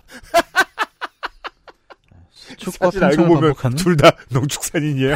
[2.78, 3.54] 사실 알고 보면.
[3.76, 5.14] 둘 다 농축산인이에요.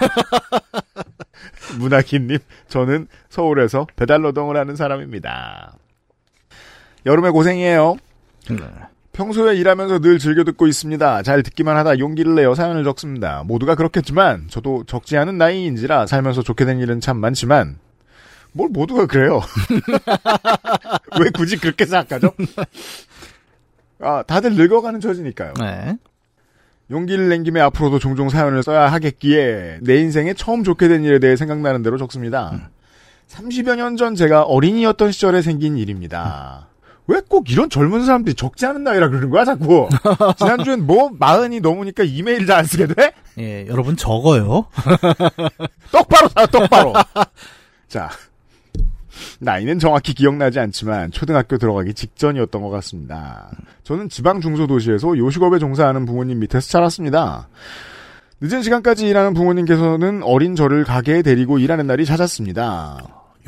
[1.79, 5.75] 문학희님, 저는 서울에서 배달 노동을 하는 사람입니다.
[7.05, 7.97] 여름에 고생이에요.
[8.51, 8.57] 네.
[9.13, 11.23] 평소에 일하면서 늘 즐겨 듣고 있습니다.
[11.25, 13.43] 잘 듣기만 하다 용기를 내어 사연을 적습니다.
[13.45, 17.79] 모두가 그렇겠지만 저도 적지 않은 나이인지라 살면서 좋게 된 일은 참 많지만
[18.57, 19.43] 뭘 모두가 그래요.
[21.21, 22.33] 왜 굳이 그렇게 생각하죠?
[24.01, 25.53] 아, 다들 늙어가는 처지니까요.
[25.61, 25.97] 네.
[26.91, 31.37] 용기를 낸 김에 앞으로도 종종 사연을 써야 하겠기에 내 인생에 처음 좋게 된 일에 대해
[31.37, 32.71] 생각나는 대로 적습니다.
[33.29, 36.69] 30여 년 전 제가 어린이였던 시절에 생긴 일입니다.
[37.09, 39.89] 왜꼭 이런 젊은 사람들이 적지 않은 나이라 그러는 거야, 자꾸?
[40.39, 43.13] 지난주엔 뭐, 마흔이 넘으니까 이메일 잘 안 쓰게 돼?
[43.39, 44.67] 예, 여러분 적어요.
[45.93, 46.93] 똑바로 사, 똑바로.
[47.89, 48.11] 자.
[49.41, 53.51] 나이는 정확히 기억나지 않지만 초등학교 들어가기 직전이었던 것 같습니다.
[53.85, 57.49] 저는 지방 중소도시에서 요식업에 종사하는 부모님 밑에서 자랐습니다.
[58.41, 62.99] 늦은 시간까지 일하는 부모님께서는 어린 저를 가게에 데리고 일하는 날이 잦았습니다.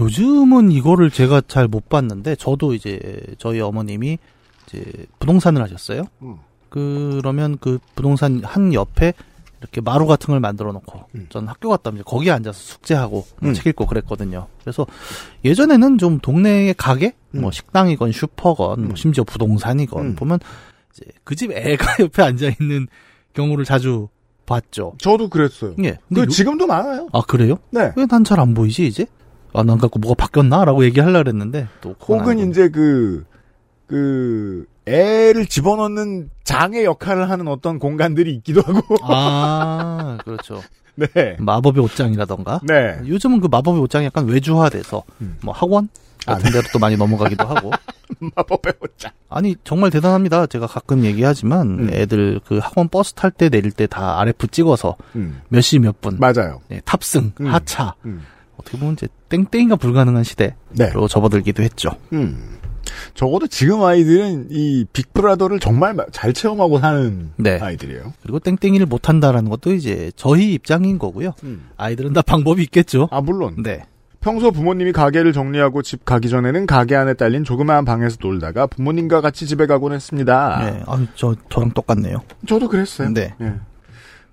[0.00, 4.18] 요즘은 이거를 제가 잘 못 봤는데 저도 이제 저희 어머님이
[4.66, 4.84] 이제
[5.18, 6.04] 부동산을 하셨어요.
[6.22, 6.36] 음.
[6.70, 9.12] 그러면 그 부동산 한 옆에
[9.60, 11.26] 이렇게 마루 같은 걸 만들어 놓고 음.
[11.30, 13.54] 전 학교 갔다 오면 거기에 앉아서 숙제하고 뭐 음.
[13.54, 14.46] 책 읽고 그랬거든요.
[14.60, 14.86] 그래서
[15.44, 17.40] 예전에는 좀 동네의 가게, 음.
[17.42, 18.96] 뭐 식당이건 슈퍼건, 뭐 음.
[18.96, 20.14] 심지어 부동산이건 음.
[20.14, 20.38] 보면
[20.92, 22.86] 이제 그 집 애가 옆에 앉아 있는
[23.34, 24.08] 경우를 자주
[24.46, 24.94] 봤죠.
[24.98, 25.74] 저도 그랬어요.
[25.82, 25.90] 예.
[25.92, 27.08] 그 근데 요- 지금도 많아요.
[27.12, 27.56] 아 그래요?
[27.70, 27.92] 네.
[27.96, 29.06] 왜 난 잘 안 보이지 이제?
[29.52, 32.50] 아, 난 갖고 뭐가 바뀌었나?라고 얘기하려 그랬는데 또 혹은 아니고.
[32.50, 33.24] 이제 그,
[33.86, 38.96] 그, 애를 집어넣는 장의 역할을 하는 어떤 공간들이 있기도 하고.
[39.02, 40.62] 아 그렇죠.
[40.96, 41.36] 네.
[41.38, 42.60] 마법의 옷장이라던가.
[42.64, 42.98] 네.
[43.06, 45.36] 요즘은 그 마법의 옷장이 약간 외주화돼서 음.
[45.42, 45.88] 뭐 학원
[46.26, 47.70] 아, 같은 데로 또 많이 넘어가기도 하고.
[48.34, 49.12] 마법의 옷장.
[49.28, 50.46] 아니 정말 대단합니다.
[50.46, 51.90] 제가 가끔 얘기하지만 음.
[51.92, 55.40] 애들 그 학원 버스 탈 때 내릴 때 다 RF 찍어서 음.
[55.50, 56.60] 몇 시 몇 분 맞아요.
[56.68, 57.46] 네, 탑승 음.
[57.46, 58.24] 하차 음.
[58.56, 60.90] 어떻게 보면 이제 땡땡이가 불가능한 시대로 네.
[61.08, 61.90] 접어들기도 했죠.
[62.12, 62.58] 음.
[63.14, 67.58] 적어도 지금 아이들은 이 빅브라더를 정말 마- 잘 체험하고 사는 네.
[67.60, 68.12] 아이들이에요.
[68.22, 71.32] 그리고 땡땡이를 못 한다라는 것도 이제 저희 입장인 거고요.
[71.76, 73.08] 아이들은 다 방법이 있겠죠.
[73.10, 73.62] 아, 물론.
[73.62, 73.82] 네.
[74.20, 79.46] 평소 부모님이 가게를 정리하고 집 가기 전에는 가게 안에 딸린 조그마한 방에서 놀다가 부모님과 같이
[79.46, 80.58] 집에 가곤 했습니다.
[80.64, 80.82] 네.
[80.86, 82.22] 아, 저 저랑 똑같네요.
[82.46, 83.10] 저도 그랬어요.
[83.14, 83.32] 네.
[83.40, 83.54] 예.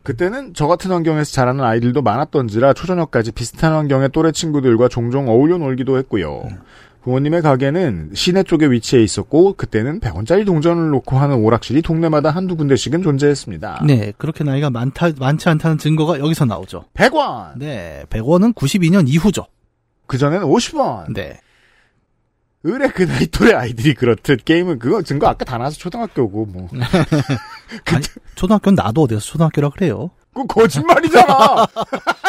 [0.04, 5.98] 그때는 저 같은 환경에서 자라는 아이들도 많았던지라 초저녁까지 비슷한 환경의 또래 친구들과 종종 어울려 놀기도
[5.98, 6.44] 했고요.
[6.50, 6.58] 음.
[7.06, 13.04] 부모님의 가게는 시내 쪽에 위치해 있었고 그때는 100원짜리 동전을 놓고 하는 오락실이 동네마다 한두 군데씩은
[13.04, 13.84] 존재했습니다.
[13.86, 16.86] 네, 그렇게 나이가 많다 많지 않다는 증거가 여기서 나오죠.
[16.96, 17.58] 100원!
[17.58, 19.46] 네, 100원은 92년 이후죠.
[20.08, 21.13] 그전에는 50원!
[21.13, 21.39] 네.
[22.63, 26.68] 의뢰 그 나이 또래 아이들이 그렇듯 게임은 그거 증거 아까 다 나와서 초등학교고 뭐.
[27.86, 30.10] 아니, 초등학교는 나도 어디서 초등학교라 그래요.
[30.34, 31.68] 그 거짓말이잖아.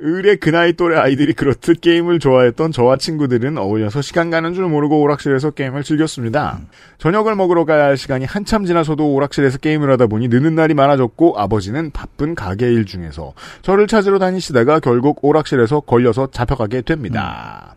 [0.00, 5.00] 의뢰 그 나이 또래 아이들이 그렇듯 게임을 좋아했던 저와 친구들은 어울려서 시간 가는 줄 모르고
[5.00, 6.60] 오락실에서 게임을 즐겼습니다.
[6.98, 11.90] 저녁을 먹으러 가야 할 시간이 한참 지나서도 오락실에서 게임을 하다 보니 늦는 날이 많아졌고 아버지는
[11.90, 17.74] 바쁜 가게 일 중에서 저를 찾으러 다니시다가 결국 오락실에서 걸려서 잡혀가게 됩니다.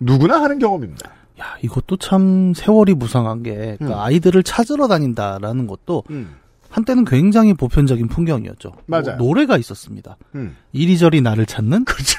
[0.00, 1.10] 누구나 하는 경험입니다.
[1.40, 3.92] 야, 이것도 참 세월이 무상한 게 그러니까 음.
[3.92, 6.36] 아이들을 찾으러 다닌다라는 것도 음.
[6.72, 8.72] 한때는 굉장히 보편적인 풍경이었죠.
[8.86, 9.16] 맞아요.
[9.18, 10.16] 뭐 노래가 있었습니다.
[10.34, 10.56] 음.
[10.72, 12.18] 이리저리 나를 찾는 그렇죠.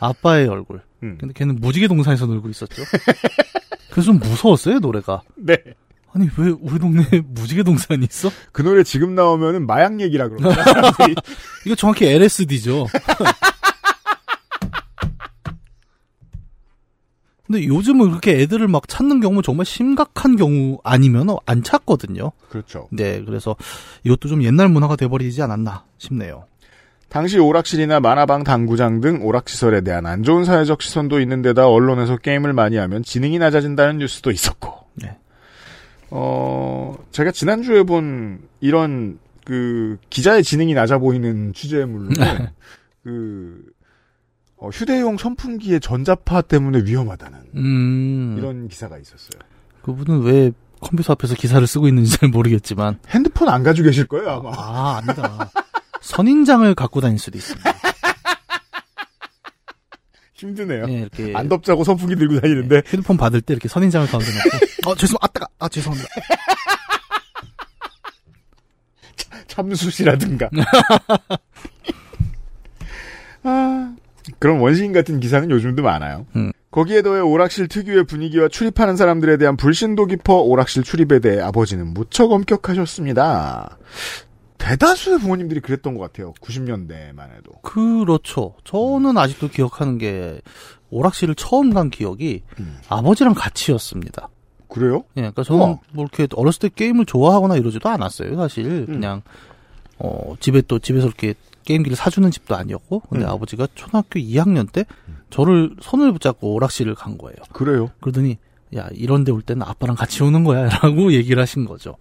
[0.00, 0.82] 아빠의 얼굴.
[1.04, 1.16] 음.
[1.20, 2.82] 근데 걔는 무지개 동산에서 놀고 있었죠.
[3.90, 5.22] 그래서 좀 무서웠어요 노래가.
[5.36, 5.56] 네.
[6.12, 8.30] 아니 왜 우리 동네에 무지개 동산이 있어?
[8.50, 10.28] 그 노래 지금 나오면은 마약 얘기라.
[10.28, 11.14] 사람들이.
[11.64, 12.86] 이거 정확히 LSD죠.
[17.52, 22.32] 근데 요즘은 그렇게 애들을 막 찾는 경우 정말 심각한 경우 아니면 안 찾거든요.
[22.48, 22.88] 그렇죠.
[22.90, 23.56] 네, 그래서
[24.04, 26.46] 이것도 좀 옛날 문화가 돼버리지 않았나 싶네요.
[27.10, 32.54] 당시 오락실이나 만화방 당구장 등 오락시설에 대한 안 좋은 사회적 시선도 있는 데다 언론에서 게임을
[32.54, 34.72] 많이 하면 지능이 낮아진다는 뉴스도 있었고.
[34.94, 35.18] 네.
[36.08, 42.08] 어, 제가 지난주에 본 이런 그 기자의 지능이 낮아 보이는 취재물로
[43.04, 43.62] 그
[44.62, 49.40] 어, 휴대용 선풍기의 전자파 때문에 위험하다는 음, 이런 기사가 있었어요.
[49.82, 53.00] 그분은 왜 컴퓨터 앞에서 기사를 쓰고 있는지 잘 모르겠지만.
[53.08, 54.52] 핸드폰 안 가지고 계실 거예요, 아마.
[54.54, 55.50] 아, 아니다.
[56.00, 57.72] 선인장을 갖고 다닐 수도 있습니다.
[60.34, 60.86] 힘드네요.
[60.86, 61.32] 네, 이렇게.
[61.34, 64.92] 안 덥자고 선풍기 들고 다니는데 휴대폰 받을 때 이렇게 선인장을 가운데 놓고.
[64.92, 66.08] 아, 죄송, 아, 따가, 아, 죄송합니다.
[69.48, 70.48] 참수시라든가.
[73.42, 73.96] 아,
[74.42, 76.26] 그런 원시인 같은 기사는 요즘도 많아요.
[76.34, 76.50] 음.
[76.72, 82.32] 거기에 더해 오락실 특유의 분위기와 출입하는 사람들에 대한 불신도 깊어 오락실 출입에 대해 아버지는 무척
[82.32, 83.78] 엄격하셨습니다.
[84.58, 86.32] 대다수의 부모님들이 그랬던 것 같아요.
[86.40, 87.52] 90년대만 해도.
[87.62, 88.56] 그렇죠.
[88.64, 90.40] 저는 아직도 기억하는 게,
[90.90, 92.78] 오락실을 처음 간 기억이 음.
[92.88, 94.28] 아버지랑 같이였습니다.
[94.66, 95.04] 그래요?
[95.18, 95.78] 예, 그러니까 저는 우와.
[95.92, 98.34] 뭐 이렇게 어렸을 때 게임을 좋아하거나 이러지도 않았어요.
[98.34, 98.86] 사실 음.
[98.86, 99.22] 그냥
[99.98, 103.30] 어 집에 또 집에서 이렇게 게임기를 사주는 집도 아니었고, 근데 음.
[103.30, 104.84] 아버지가 초등학교 2학년 때
[105.30, 107.36] 저를 손을 붙잡고 오락실을 간 거예요.
[107.52, 107.90] 그래요?
[108.00, 108.38] 그러더니
[108.76, 111.96] 야 이런데 올 때는 아빠랑 같이 오는 거야라고 얘기를 하신 거죠.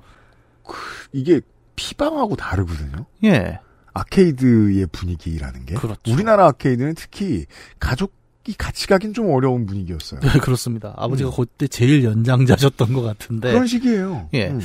[1.11, 1.41] 이게
[1.75, 3.05] 피방하고 다르거든요.
[3.23, 3.59] 예,
[3.93, 5.75] 아케이드의 분위기라는 게.
[5.75, 5.99] 그렇죠.
[6.11, 7.45] 우리나라 아케이드는 특히
[7.79, 10.19] 가족이 같이 가긴 좀 어려운 분위기였어요.
[10.21, 10.93] 네, 그렇습니다.
[10.97, 13.51] 아버지가 그때 제일 연장자셨던 것 같은데.
[13.51, 14.29] 그런 식이에요.
[14.33, 14.49] 예.
[14.49, 14.61] 음.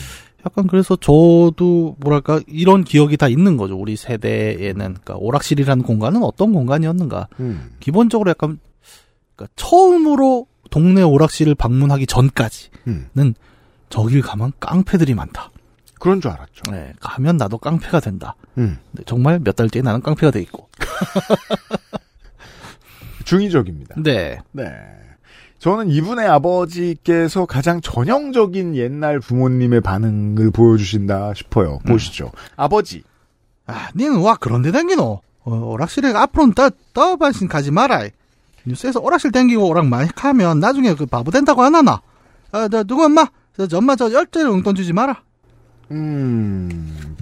[0.46, 3.76] 약간 그래서 저도 뭐랄까 이런 기억이 다 있는 거죠.
[3.76, 7.26] 우리 세대에는 그러니까 오락실이라는 공간은 어떤 공간이었는가.
[7.40, 7.72] 음.
[7.80, 8.58] 기본적으로 약간
[9.34, 13.34] 그러니까 처음으로 동네 오락실을 방문하기 전까지는 음.
[13.90, 15.50] 저길 가면 깡패들이 많다.
[15.98, 16.70] 그런 줄 알았죠.
[16.70, 18.36] 네, 가면 나도 깡패가 된다.
[18.58, 18.78] 음.
[19.06, 20.68] 정말 몇 달 뒤에 나는 깡패가 돼 있고.
[23.24, 23.96] 중의적입니다.
[24.02, 24.38] 네.
[24.52, 24.64] 네.
[25.58, 31.78] 저는 이분의 아버지께서 가장 전형적인 옛날 부모님의 반응을 보여주신다 싶어요.
[31.86, 31.92] 음.
[31.92, 32.30] 보시죠.
[32.56, 33.02] 아버지.
[33.66, 35.20] 아, 니는 와 그런데 댕기노.
[35.44, 38.08] 어, 오락실에 앞으로는 떠 떠반신 가지 마라.
[38.64, 42.00] 뉴스에서 오락실 댕기고 오락 많이 하면 나중에 그 바보 된다고 안 하나?
[42.52, 43.26] 아, 너 누구 엄마?
[43.56, 45.22] 저, 저 엄마 저 열대로 용돈 주지 마라.
[45.92, 47.16] 음.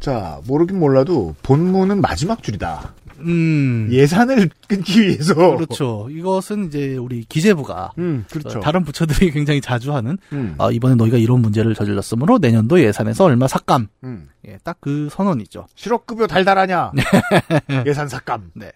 [0.00, 2.94] 자, 모르긴 몰라도 본문은 마지막 줄이다.
[3.20, 3.88] 음.
[3.90, 5.34] 예산을 끊기 위해서.
[5.34, 6.08] 그렇죠.
[6.10, 8.58] 이것은 이제 우리 기재부가 음, 그렇죠.
[8.58, 10.54] 어, 다른 부처들이 굉장히 자주 하는 음.
[10.58, 13.88] 아, 이번에 너희가 이런 문제를 저질렀으므로 내년도 예산에서 얼마 삭감.
[14.04, 14.28] 음.
[14.46, 15.66] 예, 딱 그 선언이죠.
[15.74, 16.92] 실업급여 달달하냐?
[17.86, 18.50] 예산 삭감.
[18.54, 18.70] 네.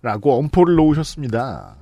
[0.00, 1.76] 라고 엄포를 놓으셨습니다.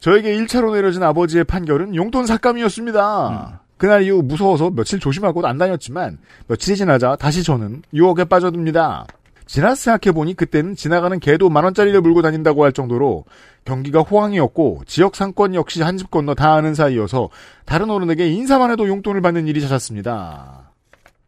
[0.00, 3.60] 저에게 1차로 내려진 아버지의 판결은 용돈 삭감이었습니다.
[3.76, 9.06] 그날 이후 무서워서 며칠 조심하고 안 다녔지만 며칠이 지나자 다시 저는 유혹에 빠져듭니다.
[9.52, 13.26] 지나서 생각해보니 그때는 지나가는 개도 만원짜리를 물고 다닌다고 할 정도로
[13.66, 17.28] 경기가 호황이었고 지역 상권 역시 한 집 건너 다 아는 사이여서
[17.66, 20.70] 다른 어른에게 인사만 해도 용돈을 받는 일이 잦았습니다.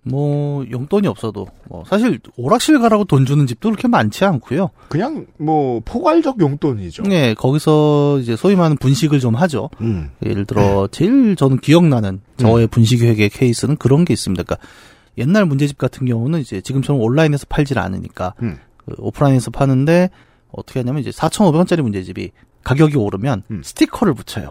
[0.07, 4.71] 뭐 용돈이 없어도 뭐 사실 오락실 가라고 돈 주는 집도 그렇게 많지 않고요.
[4.89, 7.03] 그냥 뭐 포괄적 용돈이죠.
[7.03, 9.69] 네, 거기서 이제 소위 말하는 분식을 좀 하죠.
[9.83, 10.11] 음.
[10.25, 14.43] 예를 들어 제일 저는 기억나는 저의 분식 회계 케이스는 그런 게 있습니다.
[14.45, 14.67] 그러니까
[15.18, 18.59] 옛날 문제집 같은 경우는 이제 지금처럼 온라인에서 팔질 않으니까 음.
[18.79, 20.11] 그 오프라인에서 파는데
[20.50, 22.31] 어떻게 하냐면 이제 4,500원짜리 문제집이
[22.62, 23.62] 가격이 오르면 음.
[23.62, 24.50] 스티커를 붙여요.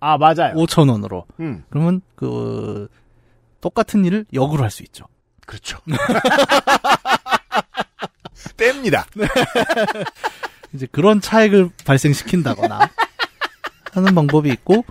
[0.00, 0.54] 아 맞아요.
[0.54, 1.24] 5,000원으로.
[1.40, 1.64] 음.
[1.70, 2.88] 그러면 그
[3.60, 5.04] 똑같은 일을 역으로 할 수 있죠.
[5.46, 5.78] 그렇죠.
[8.56, 9.04] 뗍니다.
[10.72, 12.88] 이제 그런 차액을 발생시킨다거나
[13.92, 14.84] 하는 방법이 있고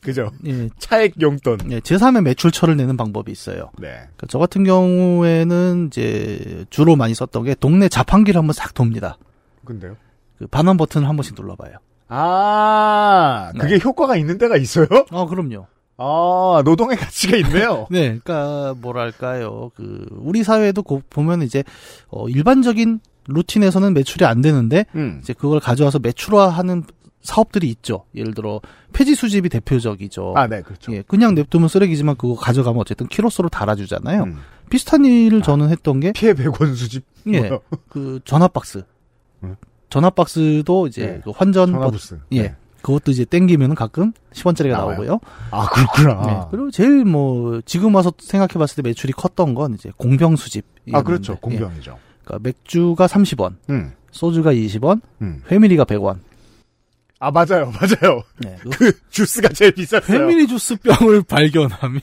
[0.00, 0.30] 그죠.
[0.46, 1.58] 예, 차액 용돈.
[1.70, 3.70] 예, 제3의 매출처를 내는 방법이 있어요.
[3.78, 3.88] 네.
[3.88, 9.18] 그러니까 저 같은 경우에는 이제 주로 많이 썼던 게 동네 자판기를 한번 싹 돕니다.
[9.64, 9.96] 근데요?
[10.38, 11.74] 그 반환 버튼을 한 번씩 눌러봐요.
[12.08, 13.80] 아, 그게 네.
[13.84, 14.86] 효과가 있는 데가 있어요?
[15.10, 15.66] 어, 그럼요.
[15.98, 17.86] 아, 노동의 가치가 있네요.
[17.90, 21.64] 네, 그러니까 뭐랄까요, 그 우리 사회도 고- 보면 이제
[22.08, 25.18] 어, 일반적인 루틴에서는 매출이 안 되는데 음.
[25.22, 26.84] 이제 그걸 가져와서 매출화하는
[27.22, 28.04] 사업들이 있죠.
[28.14, 28.60] 예를 들어
[28.92, 30.34] 폐지 수집이 대표적이죠.
[30.36, 30.92] 아, 네, 그렇죠.
[30.92, 34.22] 예, 그냥 냅두면 쓰레기지만 그거 가져가면 어쨌든 키로수로 달아주잖아요.
[34.24, 34.38] 음.
[34.70, 37.04] 비슷한 일을 저는 했던 게 피해 100원 수집.
[37.32, 37.50] 예?
[37.88, 38.82] 그 전화 박스.
[39.42, 39.56] 음.
[39.90, 41.20] 전화 박스도 이제 네.
[41.24, 42.20] 그 환전 버- 전화부스.
[42.32, 42.42] 예.
[42.42, 42.56] 네.
[42.82, 44.88] 그것도 이제 땡기면 가끔 10원짜리가 나와요?
[44.96, 45.20] 나오고요.
[45.50, 46.22] 아, 그렇구나.
[46.26, 46.40] 네.
[46.50, 50.64] 그리고 제일 뭐 지금 와서 생각해 봤을 때 매출이 컸던 건 이제 공병 수집.
[50.92, 51.36] 아, 그렇죠.
[51.40, 51.98] 공병이죠.
[52.24, 53.92] 그러니까 맥주가 30원, 음.
[54.12, 55.42] 소주가 20원, 음.
[55.50, 56.20] 회밀이가 100원.
[57.20, 57.72] 아, 맞아요.
[57.80, 58.22] 맞아요.
[58.38, 58.56] 네.
[58.62, 60.02] 그그 주스가 제일 비쌌어요.
[60.20, 62.00] 회밀이 주스 병을 발견하면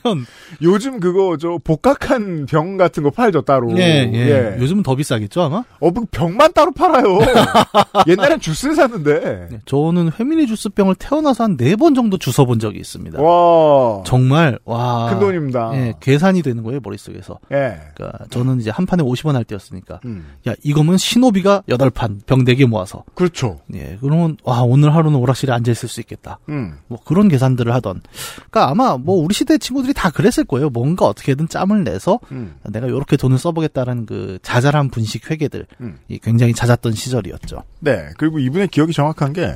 [0.60, 3.70] 요즘 그거 저 복각한 병 같은 거 팔죠 따로.
[3.78, 4.56] 예, 예.
[4.60, 5.64] 요즘은 더 비싸겠죠, 아마?
[5.80, 7.18] 어, 그 병만 따로 팔아요.
[8.06, 9.48] 옛날엔 주스를 샀는데.
[9.50, 9.58] 네.
[9.64, 13.20] 저는 회밀이 주스 병을 태어나서 한 네 번 정도 주워 본 적이 있습니다.
[13.22, 14.02] 와.
[14.04, 15.08] 정말 와.
[15.10, 15.70] 큰 돈입니다.
[15.74, 17.38] 예, 계산이 되는 거예요, 머릿속에서.
[17.52, 17.78] 예.
[17.94, 20.00] 그러니까 저는 이제 한 판에 50원 할 때였으니까.
[20.04, 20.26] 음.
[20.46, 23.04] 야, 이거면 신호비가 8판 병 4개 모아서.
[23.14, 23.60] 그렇죠.
[23.74, 26.38] 예, 그러면 와, 오늘 하루 는 오락실에 앉아 있을 수 있겠다.
[26.48, 26.78] 음.
[26.88, 28.02] 뭐 그런 계산들을 하던.
[28.50, 30.70] 그러니까 아마 뭐 우리 시대 친구들이 다 그랬을 거예요.
[30.70, 32.56] 뭔가 어떻게든 짬을 내서 음.
[32.64, 35.98] 내가 이렇게 돈을 써보겠다는 그 자잘한 분식 회계들 음.
[36.08, 37.62] 이 굉장히 잦았던 시절이었죠.
[37.80, 38.10] 네.
[38.18, 39.54] 그리고 이분의 기억이 정확한 게,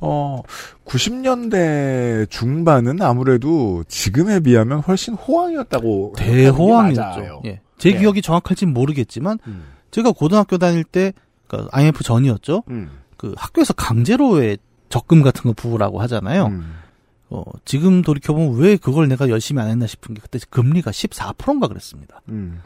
[0.00, 0.42] 어,
[0.84, 6.14] 90년대 중반은 아무래도 지금에 비하면 훨씬 호황이었다고.
[6.16, 7.42] 대호황이었죠.
[7.46, 7.60] 예.
[7.78, 7.98] 제 예.
[7.98, 9.64] 기억이 정확할진 모르겠지만 음.
[9.90, 11.12] 제가 고등학교 다닐 때
[11.46, 12.62] 그러니까 IMF 전이었죠.
[12.70, 12.90] 음.
[13.16, 16.46] 그 학교에서 강제로의 적금 같은 거 부으라고 하잖아요.
[16.46, 16.74] 음.
[17.28, 22.20] 어, 지금 돌이켜보면 왜 그걸 내가 열심히 안 했나 싶은 게 그때 금리가 14%인가 그랬습니다.
[22.28, 22.62] 음.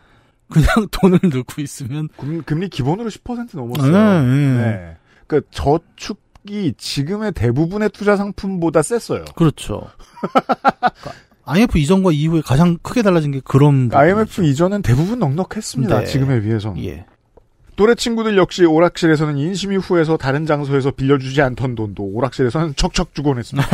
[0.51, 3.93] 그냥 돈을 넣고 있으면 금, 금리 기본으로 10% 넘었어요.
[3.93, 4.57] 네, 네.
[4.57, 4.97] 네.
[5.27, 9.25] 그 저축이 지금의 대부분의 투자 상품보다 셌어요.
[9.37, 9.89] 그렇죠.
[10.21, 11.13] 그러니까
[11.45, 14.43] IMF 이전과 이후에 가장 크게 달라진 게 그런 IMF 부분이죠.
[14.43, 16.01] 이전은 대부분 넉넉했습니다.
[16.01, 16.07] 네.
[16.07, 16.85] 지금에 비해서는.
[16.85, 17.07] 예.
[17.81, 23.67] 또래 친구들 역시 오락실에서는 인심이 후에서 다른 장소에서 빌려주지 않던 돈도 오락실에서는 척척 주곤 했습니다.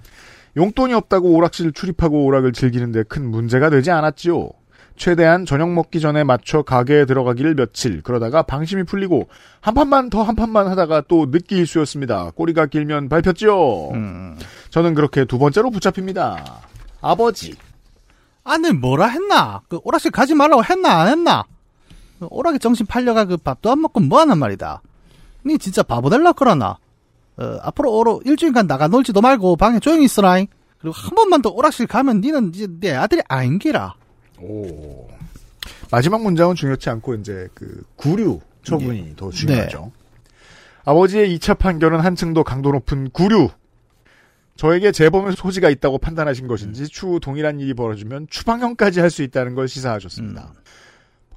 [0.56, 4.48] 용돈이 없다고 오락실 출입하고 오락을 즐기는데 큰 문제가 되지 않았지요.
[4.96, 9.28] 최대한 저녁 먹기 전에 맞춰 가게에 들어가기를 며칠 그러다가 방심이 풀리고
[9.60, 12.30] 한 판만 더 한 판만 하다가 또 늦기 일수였습니다.
[12.34, 13.90] 꼬리가 길면 밟혔지요.
[13.90, 14.38] 음.
[14.70, 16.62] 저는 그렇게 두 번째로 붙잡힙니다.
[17.02, 17.56] 아버지.
[18.42, 19.60] 아내 뭐라 했나?
[19.68, 21.44] 그 오락실 가지 말라고 했나 안 했나?
[22.20, 24.82] 그 오락에 정신 팔려가 그 밥도 안 먹고 뭐 하는 말이다.
[25.46, 26.78] 니 진짜 바보 될라 그러나?
[27.38, 30.46] 어, 앞으로 오로 일주일간 나가 놀지도 말고 방에 조용히 있으라잉.
[30.78, 33.94] 그리고 한 번만 더 오락실 가면 니는 이제 내 아들이 아닌기라.
[34.40, 35.08] 오.
[35.90, 39.90] 마지막 문장은 중요치 않고 이제 그 구류 처분이 더 중요하죠.
[40.84, 43.48] 아버지의 2차 판결은 한층 더 강도 높은 구류.
[44.56, 49.68] 저에게 재범의 소지가 있다고 판단하신 것인지 추후 동일한 일이 벌어지면 추방형까지 할 수 있다는 걸
[49.68, 50.52] 시사하셨습니다.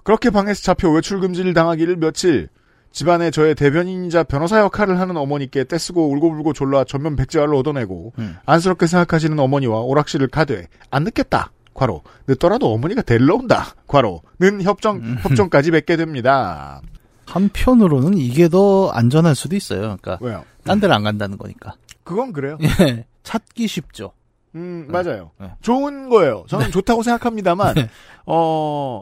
[0.03, 2.49] 그렇게 방에서 잡혀 외출 금지를 당하기를 며칠
[2.91, 8.37] 집안에 저의 대변인이자 변호사 역할을 하는 어머니께 떼쓰고 울고불고 졸라 전면 백제화를 얻어내고 음.
[8.45, 11.51] 안쓰럽게 생각하시는 어머니와 오락실을 가되 안 늦겠다.
[11.73, 13.73] 과로 늦더라도 어머니가 데리러 온다.
[13.87, 15.17] 과로는 협정 음.
[15.21, 16.81] 협정까지 맺게 됩니다.
[17.25, 19.79] 한편으로는 이게 더 안전할 수도 있어요.
[19.81, 20.45] 그러니까 왜요?
[20.63, 21.73] 딴 데를 안 간다는 거니까.
[22.03, 22.59] 그건 그래요.
[22.61, 23.05] 예.
[23.23, 24.11] 찾기 쉽죠.
[24.55, 25.31] 음 맞아요.
[25.39, 25.51] 네.
[25.61, 26.43] 좋은 거예요.
[26.47, 27.89] 저는 좋다고 생각합니다만 네.
[28.27, 29.01] 어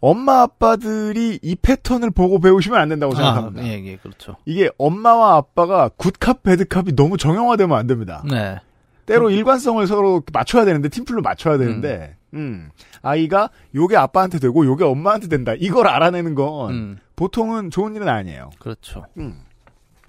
[0.00, 3.62] 엄마 아빠들이 이 패턴을 보고 배우시면 안 된다고 생각합니다.
[3.62, 4.36] 아, 예, 예, 그렇죠.
[4.46, 8.22] 이게 엄마와 아빠가 굿캅 배드캅이 너무 정형화되면 안 됩니다.
[8.28, 8.58] 네.
[9.06, 12.70] 때로 일관성을 서로 맞춰야 되는데 팀플로 맞춰야 되는데 음.
[13.02, 15.52] 아이가 요게 아빠한테 되고 요게 엄마한테 된다.
[15.58, 18.50] 이걸 알아내는 건 음, 보통은 좋은 일은 아니에요.
[18.60, 19.04] 그렇죠.
[19.18, 19.40] 음.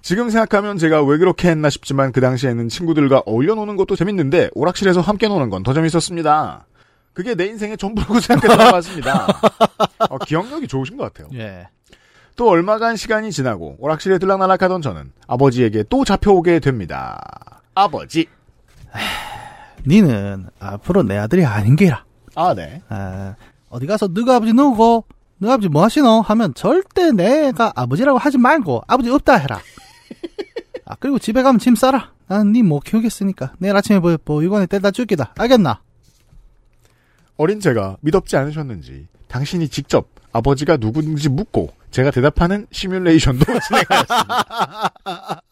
[0.02, 5.00] 지금 생각하면 제가 왜 그렇게 했나 싶지만 그 당시에는 친구들과 어울려 노는 것도 재밌는데 오락실에서
[5.00, 6.66] 함께 노는 건 더 재밌었습니다.
[7.12, 9.26] 그게 내 인생의 전부라고 생각해 나왔습니다.
[10.08, 11.28] 어, 기억력이 좋으신 것 같아요.
[11.34, 11.68] 예.
[12.36, 17.60] 또 얼마간 시간이 지나고 오락실에 들락날락하던 저는 아버지에게 또 잡혀오게 됩니다.
[17.74, 18.26] 아버지.
[19.86, 22.04] 니는 앞으로 내 아들이 아닌 게라.
[22.34, 22.82] 아, 네.
[22.88, 23.34] 아,
[23.68, 25.04] 어디 가서 너가 아버지 누구고,
[25.38, 26.22] 너 아버지 뭐 하시노?
[26.22, 29.60] 하면 절대 내가 아버지라고 하지 말고 아버지 없다 해라.
[30.86, 32.12] 아, 그리고 집에 가면 짐 싸라.
[32.28, 33.52] 나는 니못 키우겠으니까.
[33.58, 35.34] 내일 아침에 뭐, 보육원에 떼다 줄기다.
[35.36, 35.82] 알겠나?
[37.36, 45.42] 어린 제가 믿었지 않으셨는지 당신이 직접 아버지가 누구인지 묻고 제가 대답하는 시뮬레이션도 진행하였습니다.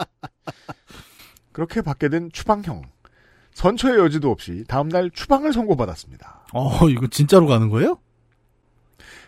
[1.52, 2.82] 그렇게 받게 된 추방형.
[3.52, 6.46] 선처의 여지도 없이 다음날 추방을 선고받았습니다.
[6.54, 7.98] 어, 이거 진짜로 가는 거예요?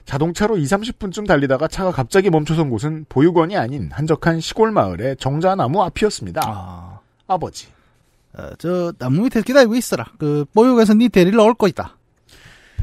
[0.04, 6.42] 자동차로 2, 30분쯤 달리다가 차가 갑자기 멈춰선 곳은 보육원이 아닌 한적한 시골 마을의 정자나무 앞이었습니다.
[6.44, 7.68] 아, 아버지.
[8.35, 10.06] 어, 저, 나무 밑에 기다리고 있어라.
[10.18, 11.96] 그, 보육에서 니 데리러 올 거이다.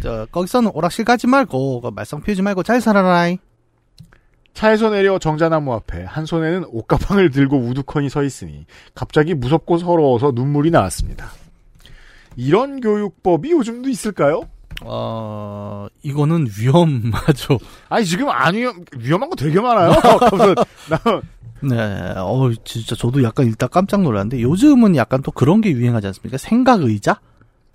[0.01, 3.37] 저, 거기서는 오락실 가지 말고, 그 말썽 피우지 말고 잘 살아라잉.
[4.53, 10.71] 차에서 내려 정자나무 앞에 한 손에는 옷가방을 들고 우두커니 서 있으니 갑자기 무섭고 서러워서 눈물이
[10.71, 11.29] 나왔습니다.
[12.35, 14.43] 이런 교육법이 요즘도 있을까요?
[14.83, 17.57] 어, 이거는 위험하죠.
[17.89, 19.91] 아니 지금 안 위험 위험한 거 되게 많아요.
[21.61, 26.37] 네, 어, 진짜 저도 약간 일단 깜짝 놀랐는데 요즘은 약간 또 그런 게 유행하지 않습니까?
[26.37, 27.19] 생각 의자?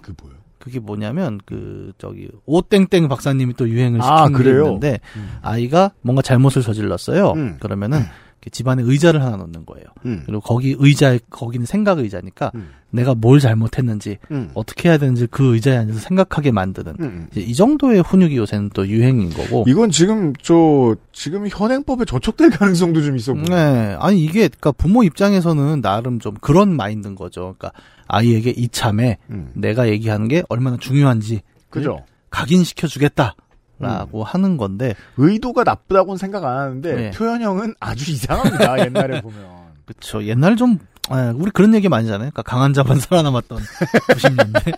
[0.03, 0.35] 그 뭐요?
[0.65, 4.65] 그게 뭐냐면 그 저기 오땡땡 박사님이 또 유행을 아, 시킨 게 그래요?
[4.65, 5.37] 있는데 음.
[5.43, 7.33] 아이가 뭔가 잘못을 저질렀어요.
[7.33, 7.57] 음.
[7.61, 9.85] 그러면은 이렇게 집안에 의자를 하나 놓는 거예요.
[10.07, 10.23] 음.
[10.25, 12.71] 그리고 거기 의자에 거기는 생각 의자니까 음.
[12.95, 14.51] 내가 뭘 잘못했는지 음.
[14.55, 17.27] 어떻게 해야 되는지 그 의자에 앉아서 생각하게 만드는 음.
[17.33, 19.65] 이제 이 정도의 훈육이 요새는 또 유행인 거고.
[19.67, 23.47] 이건 지금 저 지금 현행법에 저촉될 가능성도 좀 있어 보여요.
[23.49, 27.55] 네, 아니 이게 그러니까 부모 입장에서는 나름 좀 그런 마인드인 거죠.
[27.59, 27.73] 그러니까
[28.07, 29.51] 아이에게 이참에 음.
[29.55, 32.05] 내가 얘기하는 게 얼마나 중요한지 그죠?
[32.31, 33.35] 각인시켜 주겠다
[33.81, 37.11] 라고 하는 건데 의도가 나쁘다고는 생각 안 하는데 네.
[37.11, 38.87] 표현형은 아주 이상합니다.
[38.87, 39.37] 옛날에 보면.
[39.85, 40.79] 그쵸 옛날 좀
[41.11, 42.31] 아, 우리 그런 얘기 많이 하잖아요.
[42.31, 44.73] 그러니까 강한 자만 살아남았던 90년대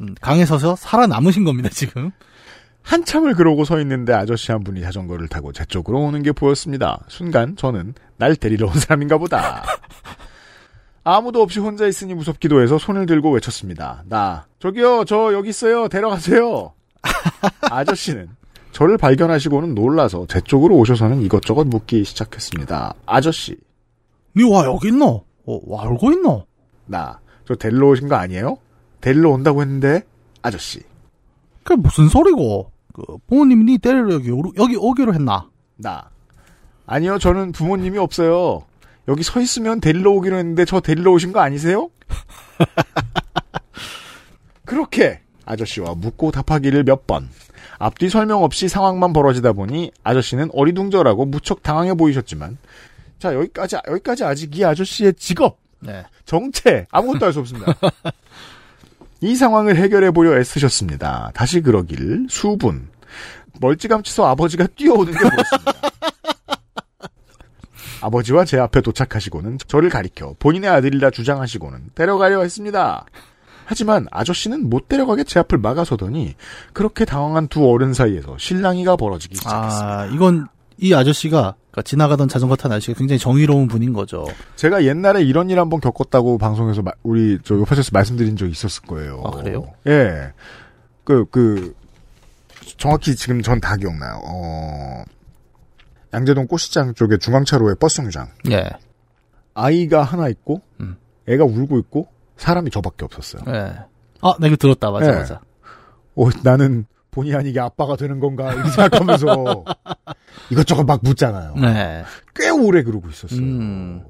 [0.00, 2.10] 음, 강에 서서 살아남으신 겁니다 지금.
[2.82, 7.00] 한참을 그러고 서 있는데 아저씨 한 분이 자전거를 타고 제 쪽으로 오는 게 보였습니다.
[7.08, 9.62] 순간 저는 날 데리러 온 사람인가 보다.
[11.04, 14.04] 아무도 없이 혼자 있으니 무섭기도 해서 손을 들고 외쳤습니다.
[14.08, 16.72] 나 저기요 저 여기 있어요 데려가세요.
[17.62, 18.28] 아저씨는
[18.72, 22.94] 저를 발견하시고는 놀라서 제 쪽으로 오셔서는 이것저것 묻기 시작했습니다.
[23.06, 23.56] 아저씨
[24.36, 25.27] 니와 여기 있노?
[25.48, 26.44] 어, 와 알고 있노?
[26.86, 28.58] 나저 데리러 오신 거 아니에요?
[29.00, 30.02] 데리러 온다고 했는데
[30.42, 30.82] 아저씨
[31.62, 32.70] 그게 무슨 소리고?
[32.92, 35.48] 그 부모님이 니 데리러 여기 여기 오기로 했나?
[35.76, 36.10] 나
[36.86, 38.62] 아니요 저는 부모님이 없어요
[39.08, 41.88] 여기 서 있으면 데리러 오기로 했는데 저 데리러 오신 거 아니세요?
[44.66, 47.28] 그렇게 아저씨와 묻고 답하기를 몇 번
[47.78, 52.58] 앞뒤 설명 없이 상황만 벌어지다 보니 아저씨는 어리둥절하고 무척 당황해 보이셨지만
[53.18, 56.04] 자 여기까지 여기까지 아직 이 아저씨의 직업 네.
[56.24, 57.74] 정체 아무것도 알 수 없습니다.
[59.20, 61.32] 이 상황을 해결해 보려 애쓰셨습니다.
[61.34, 62.88] 다시 그러길 수분
[63.60, 65.72] 멀찌감치서 아버지가 뛰어오는 게 보였습니다.
[68.00, 73.04] 아버지와 제 앞에 도착하시고는 저를 가리켜 본인의 아들이라 주장하시고는 데려가려 했습니다.
[73.64, 76.36] 하지만 아저씨는 못 데려가게 제 앞을 막아서더니
[76.72, 79.98] 그렇게 당황한 두 어른 사이에서 실랑이가 벌어지기 시작했습니다.
[80.00, 80.46] 아 이건
[80.78, 84.24] 이 아저씨가 그러니까 지나가던 자전거 탄 아저씨가 굉장히 정의로운 분인 거죠.
[84.56, 88.82] 제가 옛날에 이런 일 한 번 겪었다고 방송에서 마- 우리 저 요파에서 말씀드린 적이 있었을
[88.84, 89.22] 거예요.
[89.24, 89.64] 아, 그래요?
[89.86, 90.32] 예.
[91.04, 91.74] 그, 그,
[92.78, 94.20] 정확히 지금 전 다 기억나요.
[94.24, 95.04] 어,
[96.14, 98.28] 양재동 꽃시장 쪽에 중앙차로에 버스 정류장.
[98.50, 98.68] 예.
[99.54, 100.96] 아이가 하나 있고, 음.
[101.28, 103.42] 애가 울고 있고, 사람이 저밖에 없었어요.
[103.48, 103.74] 예.
[104.22, 104.90] 아, 나 이거 들었다.
[104.90, 105.14] 맞아, 예.
[105.16, 105.40] 맞아.
[106.16, 106.86] 어, 나는
[107.18, 109.64] 본의 아니게 아빠가 되는 건가, 이렇게 생각하면서
[110.50, 111.54] 이것저것 막 묻잖아요.
[111.56, 112.04] 네.
[112.36, 113.40] 꽤 오래 그러고 있었어요.
[113.40, 114.04] 음.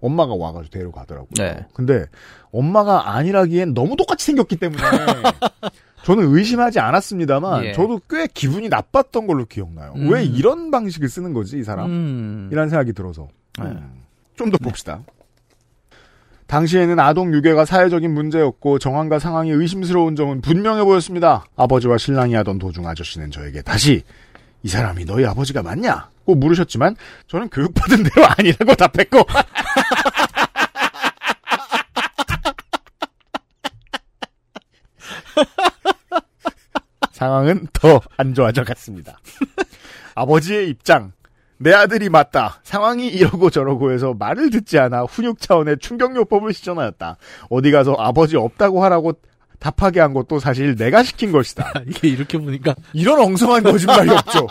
[0.00, 1.30] 엄마가 와가지고 데려가더라고요.
[1.36, 1.66] 네.
[1.74, 2.06] 근데
[2.52, 4.80] 엄마가 아니라기엔 너무 똑같이 생겼기 때문에
[6.04, 7.72] 저는 의심하지 않았습니다만 예.
[7.72, 9.92] 저도 꽤 기분이 나빴던 걸로 기억나요.
[9.96, 10.10] 음.
[10.10, 11.90] 왜 이런 방식을 쓰는 거지 이 사람?
[11.90, 12.48] 음.
[12.52, 13.28] 이란 생각이 들어서
[13.60, 13.76] 네.
[14.36, 15.02] 좀더 봅시다.
[16.50, 21.44] 당시에는 아동 유괴가 사회적인 문제였고 정황과 상황이 의심스러운 점은 분명해 보였습니다.
[21.56, 24.02] 아버지와 신랑이 하던 도중 아저씨는 저에게 다시
[24.64, 26.08] 이 사람이 너희 아버지가 맞냐?
[26.26, 26.96] 고 물으셨지만
[27.28, 29.24] 저는 교육받은 대로 아니라고 답했고
[37.12, 39.18] 상황은 더 안 좋아져 갔습니다.
[40.14, 41.12] 아버지의 입장.
[41.62, 42.58] 내 아들이 맞다.
[42.62, 47.18] 상황이 이러고 저러고 해서 말을 듣지 않아 훈육 차원의 충격요법을 시전하였다.
[47.50, 49.12] 어디 가서 아버지 없다고 하라고
[49.58, 51.70] 답하게 한 것도 사실 내가 시킨 것이다.
[51.86, 54.46] 이게 이렇게 보니까 이런 엉성한 거짓말이 없죠.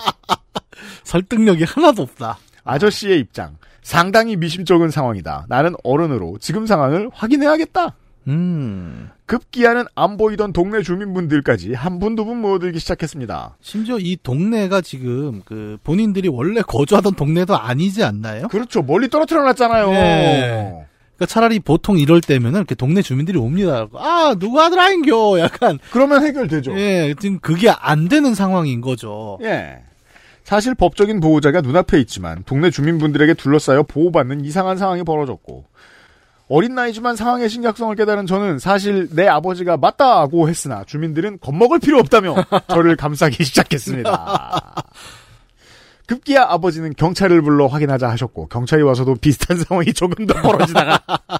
[1.03, 2.37] 설득력이 하나도 없다.
[2.63, 3.57] 아저씨의 입장.
[3.81, 5.47] 상당히 미심쩍은 상황이다.
[5.49, 7.95] 나는 어른으로 지금 상황을 확인해야겠다.
[8.29, 9.09] 음.
[9.25, 13.57] 급기야는 안 보이던 동네 주민분들까지 한 분두분 모여들기 시작했습니다.
[13.61, 18.47] 심지어 이 동네가 지금 그 본인들이 원래 거주하던 동네도 아니지 않나요?
[18.47, 18.81] 그렇죠.
[18.81, 19.91] 멀리 떨어뜨려 놨잖아요.
[19.91, 20.85] 네.
[21.15, 23.87] 그러니까 차라리 보통 이럴 때면은 이렇게 동네 주민들이 옵니다.
[23.93, 25.39] 아, 누구 아들 아인겨?
[25.39, 26.79] 약간 그러면 해결되죠.
[26.79, 29.37] 예, 지금 그게 안 되는 상황인 거죠.
[29.43, 29.79] 예.
[30.43, 35.65] 사실 법적인 보호자가 눈앞에 있지만 동네 주민분들에게 둘러싸여 보호받는 이상한 상황이 벌어졌고
[36.49, 42.35] 어린 나이지만 상황의 심각성을 깨달은 저는 사실 내 아버지가 맞다고 했으나 주민들은 겁먹을 필요 없다며
[42.69, 44.73] 저를 감싸기 시작했습니다.
[46.07, 50.99] 급기야 아버지는 경찰을 불러 확인하자 하셨고 경찰이 와서도 비슷한 상황이 조금 더 벌어지다가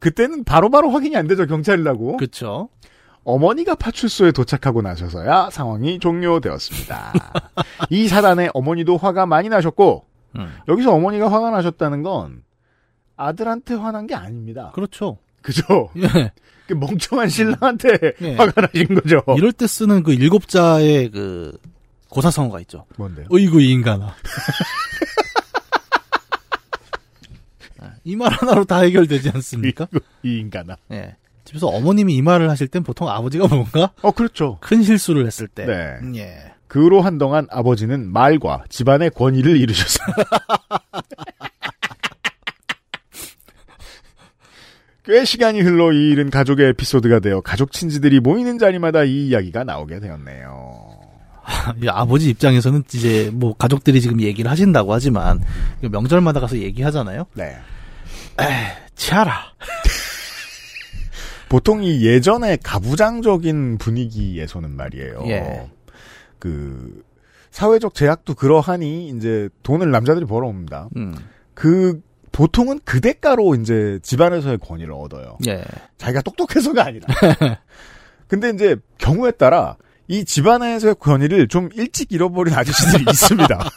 [0.00, 2.68] 그때는 바로바로 확인이 안 되죠 경찰이라고 그렇죠.
[3.22, 7.12] 어머니가 파출소에 도착하고 나셔서야 상황이 종료되었습니다.
[7.90, 10.04] 이 사단에 어머니도 화가 많이 나셨고
[10.36, 10.52] 음.
[10.66, 12.42] 여기서 어머니가 화가 나셨다는 건
[13.16, 14.70] 아들한테 화난 게 아닙니다.
[14.74, 15.18] 그렇죠.
[15.42, 15.90] 그죠?
[15.98, 16.32] 예.
[16.66, 17.88] 그 멍청한 신랑한테
[18.22, 18.34] 예.
[18.36, 19.22] 화가 나신 거죠.
[19.36, 21.56] 이럴 때 쓰는 그 일곱 자의 그
[22.08, 22.84] 고사성어가 있죠.
[22.96, 23.26] 뭔데요?
[23.30, 24.14] 어이구 이 인간아.
[28.04, 29.88] 이 말 하나로 다 해결되지 않습니까?
[30.22, 30.76] 이 인간아.
[30.92, 31.16] 예.
[31.44, 34.58] 집에서 어머님이 이 말을 하실 땐 보통 아버지가 뭔가 어, 그렇죠.
[34.60, 35.64] 큰 실수를 했을 때.
[35.66, 35.96] 네.
[36.20, 36.52] 예.
[36.68, 40.58] 그로 한동안 아버지는 말과 집안의 권위를 이루셨습니 다.
[45.06, 50.00] 꽤 시간이 흘러 이 일은 가족의 에피소드가 되어 가족 친지들이 모이는 자리마다 이 이야기가 나오게
[50.00, 50.96] 되었네요.
[51.80, 55.40] 이 아버지 입장에서는 이제 뭐 가족들이 지금 얘기를 하신다고 하지만
[55.80, 57.26] 명절마다 가서 얘기하잖아요.
[57.34, 57.56] 네.
[58.96, 59.32] 치아라.
[61.48, 65.22] 보통 이 예전의 가부장적인 분위기에서는 말이에요.
[65.26, 65.70] 예.
[66.40, 67.04] 그
[67.52, 70.88] 사회적 제약도 그러하니 이제 돈을 남자들이 벌어옵니다.
[70.96, 71.14] 음.
[71.54, 72.00] 그
[72.36, 75.38] 보통은 그 대가로 이제 집안에서의 권위를 얻어요.
[75.46, 75.64] 예.
[75.96, 77.06] 자기가 똑똑해서가 아니라.
[78.28, 83.70] 근데 이제 경우에 따라 이 집안에서의 권위를 좀 일찍 잃어버린 아저씨들이 있습니다.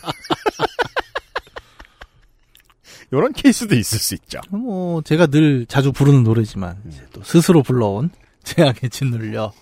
[3.11, 4.41] 이런 케이스도 있을 수 있죠.
[4.49, 8.09] 뭐 제가 늘 자주 부르는 노래지만 이제 또 스스로 불러온
[8.43, 9.53] 재앙에 짓눌려.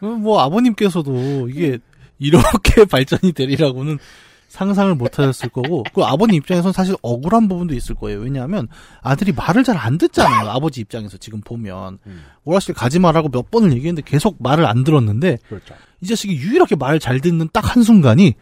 [0.00, 1.78] 어, 뭐 아버님께서도 이게
[2.18, 4.00] 이렇게 발전이 되리라고는
[4.48, 8.20] 상상을 못 하셨을 거고 그 아버님 입장에서는 사실 억울한 부분도 있을 거예요.
[8.20, 8.68] 왜냐하면
[9.02, 10.48] 아들이 말을 잘 안 듣잖아요.
[10.50, 11.98] 아버지 입장에서 지금 보면
[12.44, 15.74] 오락실 가지 말라고 몇 번을 얘기했는데 계속 말을 안 들었는데 그렇죠.
[16.00, 18.34] 이 자식이 유일하게 말잘 듣는 딱 한 순간이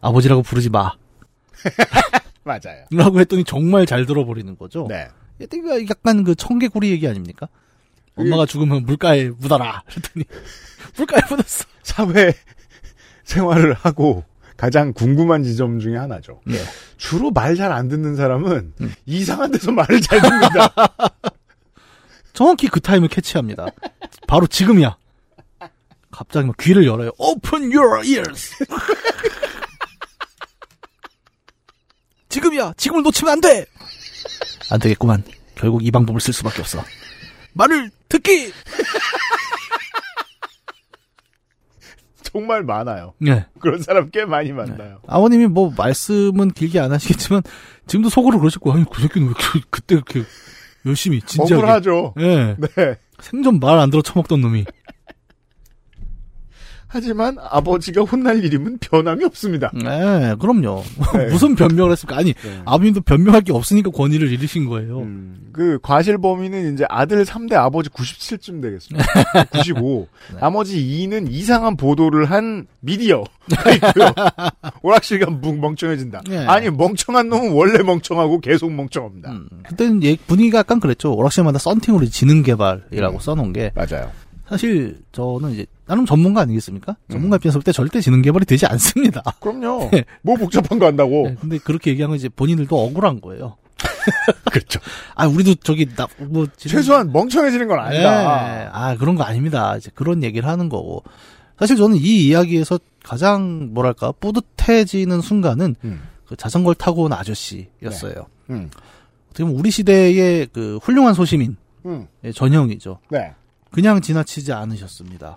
[0.00, 0.92] 아버지라고 부르지 마.
[2.44, 2.84] 맞아요.
[2.92, 4.86] 라고 했더니 정말 잘 들어버리는 거죠.
[4.88, 5.08] 네.
[5.88, 7.48] 약간 그 청개구리 얘기 아닙니까?
[8.16, 9.82] 엄마가 죽으면 물가에 묻어라.
[9.88, 10.24] 그랬더니
[10.96, 11.64] 물가에 묻었어.
[11.82, 12.34] 사회
[13.24, 14.24] 생활을 하고
[14.58, 16.40] 가장 궁금한 지점 중에 하나죠.
[16.44, 16.58] 네.
[16.98, 18.74] 주로 말 잘 안 듣는 사람은
[19.06, 20.74] 이상한 데서 말을 잘 듣는다.
[22.34, 23.66] 정확히 그 타임을 캐치합니다.
[24.26, 24.96] 바로 지금이야.
[26.10, 27.10] 갑자기 막 귀를 열어요.
[27.18, 28.52] Open your ears.
[32.28, 32.74] 지금이야.
[32.76, 33.64] 지금을 놓치면 안 돼.
[34.70, 35.22] 안 되겠구만.
[35.54, 36.84] 결국 이 방법을 쓸 수밖에 없어.
[37.54, 38.52] 말을 듣기.
[42.32, 43.14] 정말 많아요.
[43.18, 43.46] 네.
[43.58, 44.98] 그런 사람 꽤 많이 만나요.
[45.06, 47.42] 아버님이 뭐 말씀은 길게 안 하시겠지만
[47.86, 48.76] 지금도 속으로 거예요.
[48.78, 50.22] 아니 그 새끼는 왜 이렇게 그때 그렇게
[50.86, 52.14] 열심히 진지하게 억울하죠.
[52.20, 52.56] 예.
[52.58, 52.96] 네.
[53.20, 54.64] 생전 말 안 들어 처먹던 놈이.
[56.90, 59.70] 하지만 아버지가 혼날 일이면 변함이 없습니다.
[59.74, 60.82] 네, 그럼요.
[61.14, 61.26] 네.
[61.30, 62.16] 무슨 변명을 했을까?
[62.16, 62.62] 아니, 네.
[62.64, 65.06] 아버님도 변명할 게 없으니까 권위를 잃으신 거예요.
[65.52, 69.06] 그 과실 범위는 이제 아들 3대 아버지 97쯤 되겠습니다.
[69.52, 70.08] 95.
[70.40, 73.26] 나머지 2는 이상한 보도를 한 미디어가
[73.76, 74.14] 있고요.
[74.82, 76.22] 오락실가 뭉- 멍청해진다.
[76.28, 76.46] 네.
[76.46, 79.32] 아니 멍청한 놈은 원래 멍청하고 계속 멍청합니다.
[79.68, 81.12] 그때는 얘- 분위기가 약간 그랬죠.
[81.14, 83.72] 오락실마다 썬팅으로 지능 개발이라고 써놓은 게.
[83.74, 84.10] 맞아요.
[84.48, 86.96] 사실 저는 이제 나름 전문가 아니겠습니까?
[87.10, 89.22] 전문가 입장에서 볼 때 절대 지능 개발이 되지 않습니다.
[89.40, 89.88] 그럼요.
[89.90, 90.04] 네.
[90.22, 91.28] 뭐 복잡한 거 한다고.
[91.28, 93.56] 네, 근데 그렇게 얘기하면 이제 본인들도 억울한 거예요.
[94.52, 94.80] 그렇죠.
[95.14, 98.70] 아, 우리도 저기 나뭐 최소한 멍청해지는 건 아니다.
[98.72, 99.76] 아, 그런 거 아닙니다.
[99.76, 101.02] 이제 그런 얘기를 하는 거고.
[101.58, 106.02] 사실 저는 이 이야기에서 가장 뭐랄까 뿌듯해지는 순간은 음.
[106.26, 108.26] 그 자전거를 타고 온 아저씨였어요.
[108.50, 108.70] 음.
[109.30, 112.06] 어떻게 보면 우리 시대의 그 훌륭한 소시민의 음.
[112.34, 112.98] 전형이죠.
[113.10, 113.32] 네.
[113.70, 115.36] 그냥 지나치지 않으셨습니다.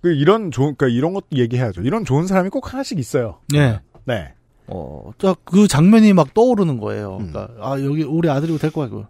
[0.00, 1.82] 그 이런 좋은 그러니까 이런 것도 얘기해야죠.
[1.82, 3.38] 이런 좋은 사람이 꼭 하나씩 있어요.
[3.48, 3.80] 네.
[4.04, 4.32] 네.
[4.66, 5.12] 어,
[5.44, 7.16] 그 장면이 막 떠오르는 거예요.
[7.16, 8.88] 그러니까 아 여기 우리 아들이 될 거야.
[8.88, 9.06] 그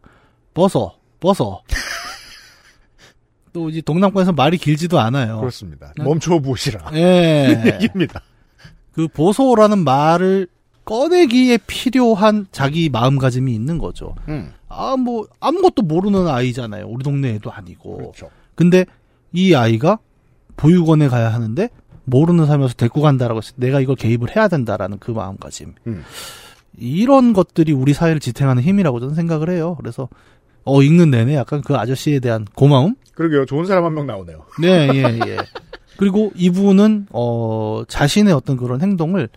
[0.55, 1.63] 벗어, 벗어.
[3.53, 5.41] 또 이제 동남권에서 말이 길지도 않아요.
[5.41, 5.93] 그렇습니다.
[5.97, 6.05] 네.
[6.05, 6.91] 멈춰 보시라.
[6.95, 7.73] 예.
[7.75, 8.23] 얘기입니다.
[8.93, 10.49] 그 보소라는 말을
[10.85, 14.15] 꺼내기에 필요한 자기 마음가짐이 있는 거죠.
[14.29, 14.53] 음.
[14.69, 16.87] 아, 뭐, 아무것도 모르는 아이잖아요.
[16.87, 17.97] 우리 동네 애도 아니고.
[17.99, 18.31] 그렇죠.
[18.55, 18.87] 근데
[19.33, 19.99] 이 아이가
[20.59, 21.71] 보육원에 가야 하는데
[22.05, 25.75] 모르는 사람이어서 데리고 간다라고 해서 내가 이걸 개입을 해야 된다라는 그 마음가짐.
[25.87, 26.05] 음.
[26.79, 29.75] 이런 것들이 우리 사회를 지탱하는 힘이라고 저는 생각을 해요.
[29.81, 30.09] 그래서
[30.65, 32.95] 어 읽는 내내 약간 그 아저씨에 대한 고마움?
[33.15, 33.47] 그러게요.
[33.47, 34.45] 좋은 사람 한 명 나오네요.
[34.61, 35.37] 네, 예, 예.
[35.97, 39.29] 그리고 이분은 어 자신의 어떤 그런 행동을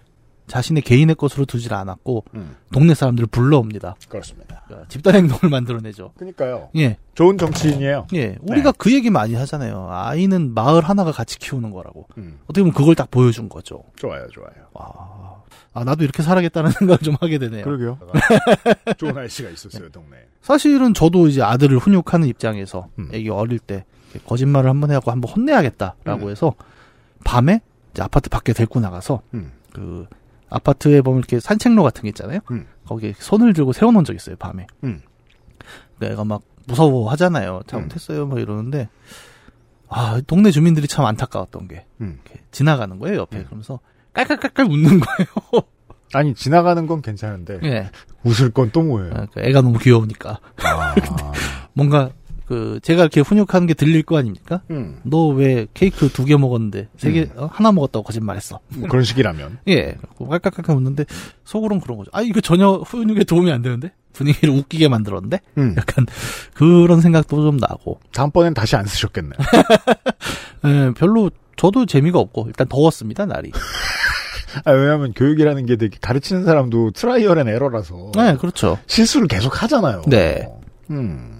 [0.47, 2.55] 자신의 개인의 것으로 두질 않았고 음.
[2.73, 3.95] 동네 사람들을 불러옵니다.
[4.09, 4.63] 그렇습니다.
[4.67, 6.11] 그러니까 집단 행동을 만들어내죠.
[6.17, 6.69] 그러니까요.
[6.77, 8.07] 예, 좋은 정치인이에요.
[8.15, 8.37] 예.
[8.41, 9.87] 우리가 그 얘기 많이 하잖아요.
[9.89, 12.07] 아이는 마을 하나가 같이 키우는 거라고.
[12.17, 12.39] 음.
[12.45, 13.83] 어떻게 보면 그걸 딱 보여준 거죠.
[13.95, 14.49] 좋아요, 좋아요.
[14.73, 15.41] 와,
[15.73, 17.63] 아 나도 이렇게 살아야겠다는 생각을 좀 하게 되네요.
[17.63, 17.99] 그러게요.
[18.97, 20.19] 좋은 아이씨가 있었어요, 동네에.
[20.41, 23.09] 사실은 저도 이제 아들을 훈육하는 입장에서 음.
[23.13, 23.85] 애기 어릴 때
[24.25, 26.29] 거짓말을 한 번 해갖고 한 번 혼내야겠다라고 음.
[26.31, 26.53] 해서
[27.23, 27.61] 밤에
[27.93, 29.51] 이제 아파트 밖에 데리고 나가서 음.
[29.71, 30.07] 그
[30.51, 32.39] 아파트에 보면 이렇게 산책로 같은 게 있잖아요.
[32.51, 32.67] 음.
[32.85, 34.67] 거기에 손을 들고 세워놓은 적 있어요 밤에.
[34.83, 35.01] 음.
[35.99, 37.61] 내가 막 무서워하잖아요.
[37.67, 38.89] 잘못했어요, 뭐 이러는데
[39.89, 42.19] 아 동네 주민들이 참 안타까웠던 게 음.
[42.51, 43.45] 지나가는 거예요 옆에 음.
[43.45, 43.79] 그러면서
[44.13, 45.27] 깔깔깔깔 웃는 거예요.
[46.13, 47.89] 아니, 지나가는 건 괜찮은데, 예,
[48.25, 49.13] 웃을 건 또 뭐예요?
[49.15, 50.95] 아, 그 애가 너무 귀여우니까 아.
[51.71, 52.09] 뭔가
[52.51, 54.61] 그 제가 이렇게 훈육하는 게 들릴 거 아닙니까?
[54.71, 54.99] 음.
[55.03, 58.59] 너왜 케이크 두 개 먹었는데 세개 어, 하나 먹었다고 거짓말했어.
[58.75, 59.59] 뭐 그런 식이라면.
[59.69, 61.05] 예, 깔깔깔깔 웃는데
[61.45, 62.11] 속으론 그런 거죠.
[62.13, 65.75] 아 이거 전혀 훈육에 도움이 안 되는데 분위기를 웃기게 만들었는데 음.
[65.77, 66.05] 약간
[66.53, 68.01] 그런 생각도 좀 나고.
[68.11, 69.31] 다음번엔 다시 안 쓰셨겠네요.
[70.65, 73.49] 예, 별로 저도 재미가 없고 일단 더웠습니다 날이.
[74.65, 78.77] 아, 왜냐하면 교육이라는 게 되게 가르치는 사람도 trial and error라서 네, 그렇죠.
[78.87, 80.01] 실수를 계속 하잖아요.
[80.07, 80.45] 네.
[80.89, 81.30] 음.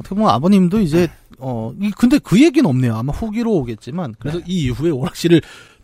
[0.00, 2.96] 어떻게 보면 아버님도 이제 어 이- 근데 그 얘기는 없네요.
[2.96, 5.40] 아마 후기로 오겠지만 그래서 이 이후에 오락실을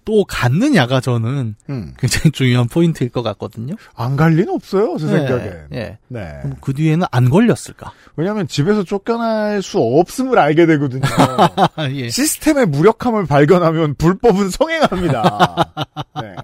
[0.07, 1.95] 또 갔느냐가 저는 음.
[1.99, 3.75] 굉장히 중요한 포인트일 것 같거든요.
[3.95, 5.69] 안 갈 리는 없어요, 제 네, 생각엔.
[5.73, 5.99] 예.
[6.09, 6.39] 네.
[6.43, 7.91] 그럼 그 뒤에는 안 걸렸을까?
[8.15, 11.01] 왜냐하면 집에서 쫓겨날 수 없음을 알게 되거든요.
[11.07, 12.11] 아, 예.
[12.11, 15.73] 시스템의 무력함을 발견하면 불법은 성행합니다.
[16.21, 16.37] 네.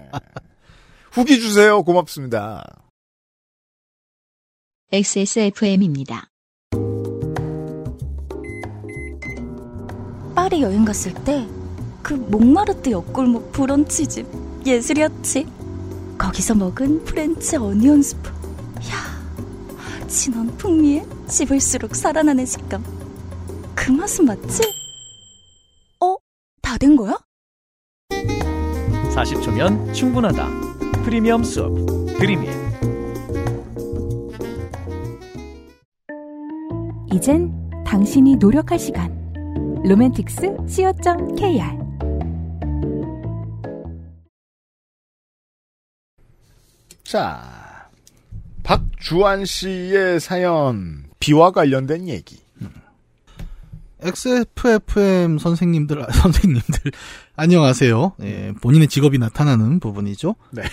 [1.11, 1.83] 후기 주세요.
[1.83, 2.63] 고맙습니다.
[4.91, 6.30] XSFM입니다.
[10.41, 11.47] 파리 여행 갔을 때
[12.01, 14.25] 그 몽마르트 옆골목 브런치집
[14.65, 15.45] 예술이었지.
[16.17, 18.27] 거기서 먹은 French onion 수프.
[18.89, 22.83] 야, 진한 풍미에 씹을수록 살아나는 식감.
[23.75, 24.63] 그 맛은 맞지?
[25.99, 26.15] 어?
[26.63, 27.15] 다 된 거야?
[28.09, 30.49] 40초면 충분하다.
[31.03, 31.71] 프리미엄 수업
[32.17, 32.49] 드림인
[37.13, 37.53] 이젠
[37.85, 39.20] 당신이 노력할 시간.
[39.83, 41.63] 로맨틱스 co.kr
[47.03, 47.89] 자,
[48.63, 52.39] 박주환 씨의 사연, 비와 관련된 얘기.
[54.01, 56.91] XFFM 선생님들, 아, 선생님들,
[57.35, 58.13] 안녕하세요.
[58.21, 60.35] 예, 본인의 직업이 나타나는 부분이죠.
[60.51, 60.63] 네.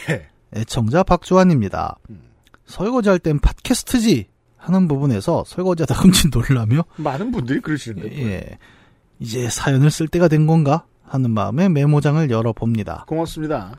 [0.55, 1.97] 애청자 박주환입니다.
[2.11, 2.23] 음.
[2.67, 8.23] 설거지할 땐 팟캐스트지 하는 부분에서 설거지하다 흠칫 놀라며 많은 분들이 그러시는데.
[8.23, 8.59] 예,
[9.21, 13.05] 이제 사연을 쓸 때가 된 건가 하는 마음에 메모장을 열어봅니다.
[13.07, 13.77] 고맙습니다.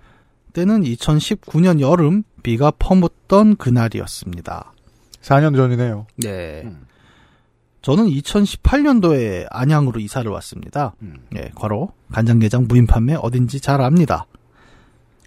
[0.54, 4.74] 때는 2019년 여름 비가 퍼붓던 그날이었습니다.
[5.22, 6.08] 4년 전이네요.
[6.18, 6.64] 네.
[6.66, 6.86] 음.
[7.82, 10.96] 저는 2018년도에 안양으로 이사를 왔습니다.
[11.02, 11.18] 음.
[11.36, 14.26] 예, 과로 간장게장 무인 판매 어딘지 잘 압니다.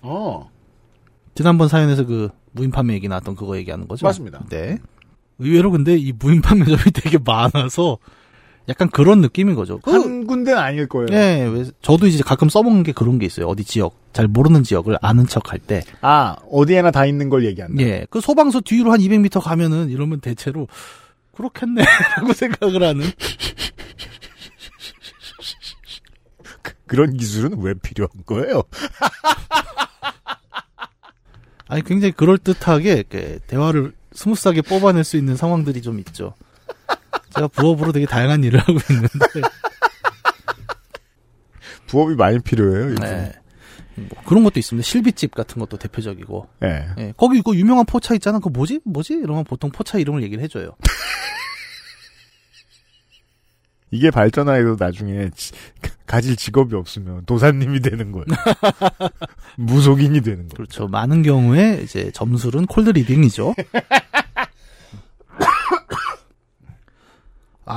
[0.03, 0.51] 어,
[1.35, 4.07] 지난번 사연에서 그 무인 판매 얘기 나왔던 그거 얘기하는 거죠?
[4.07, 4.45] 맞습니다.
[4.51, 4.79] 네.
[5.39, 7.99] 의외로 근데 이 무인 판매점이 되게 많아서
[8.69, 9.81] 약간 그런 느낌인 거죠.
[9.81, 11.09] 그, 한 군데는 아닐 거예요.
[11.11, 13.47] 예, 왜- 저도 이제 가끔 써먹는 게 그런 게 있어요.
[13.47, 15.83] 어디 지역, 잘 모르는 지역을 아는 척 할 때.
[16.01, 17.83] 아, 어디에나 다 있는 걸 얘기한다.
[17.83, 20.69] 예, 그 소방서 뒤로 한 200m 가면은 이러면 대체로
[21.35, 21.83] 그렇겠네.
[22.19, 23.05] 라고 생각을 하는.
[26.87, 28.63] 그런 기술은 왜 필요한 거예요?
[31.69, 36.35] 아니, 굉장히 그럴 듯하게 이렇게 대화를 smooth하게 뽑아낼 수 있는 상황들이 좀 있죠.
[37.35, 39.09] 제가 부업으로 되게 다양한 일을 하고 있는데.
[41.87, 42.93] 부업이 많이 필요해요.
[42.93, 43.05] 이분.
[43.05, 43.33] 네.
[43.95, 44.85] 뭐 그런 것도 있습니다.
[44.87, 46.49] 실비집 같은 것도 대표적이고.
[46.65, 46.87] 예.
[46.99, 48.39] 예, 거기 그 유명한 포차 있잖아.
[48.39, 48.81] 그거 뭐지?
[48.85, 49.15] 뭐지?
[49.15, 50.75] 이러면 보통 포차 이름을 얘기를 해줘요.
[53.91, 55.53] 이게 발전하여도 나중에 지-
[56.07, 58.25] 가질 직업이 없으면 도사님이 되는 거예요.
[59.59, 60.49] 무속인이 되는 거예요.
[60.57, 60.89] 그렇죠.
[60.89, 63.55] 많은 경우에 이제 점술은 cold reading이죠.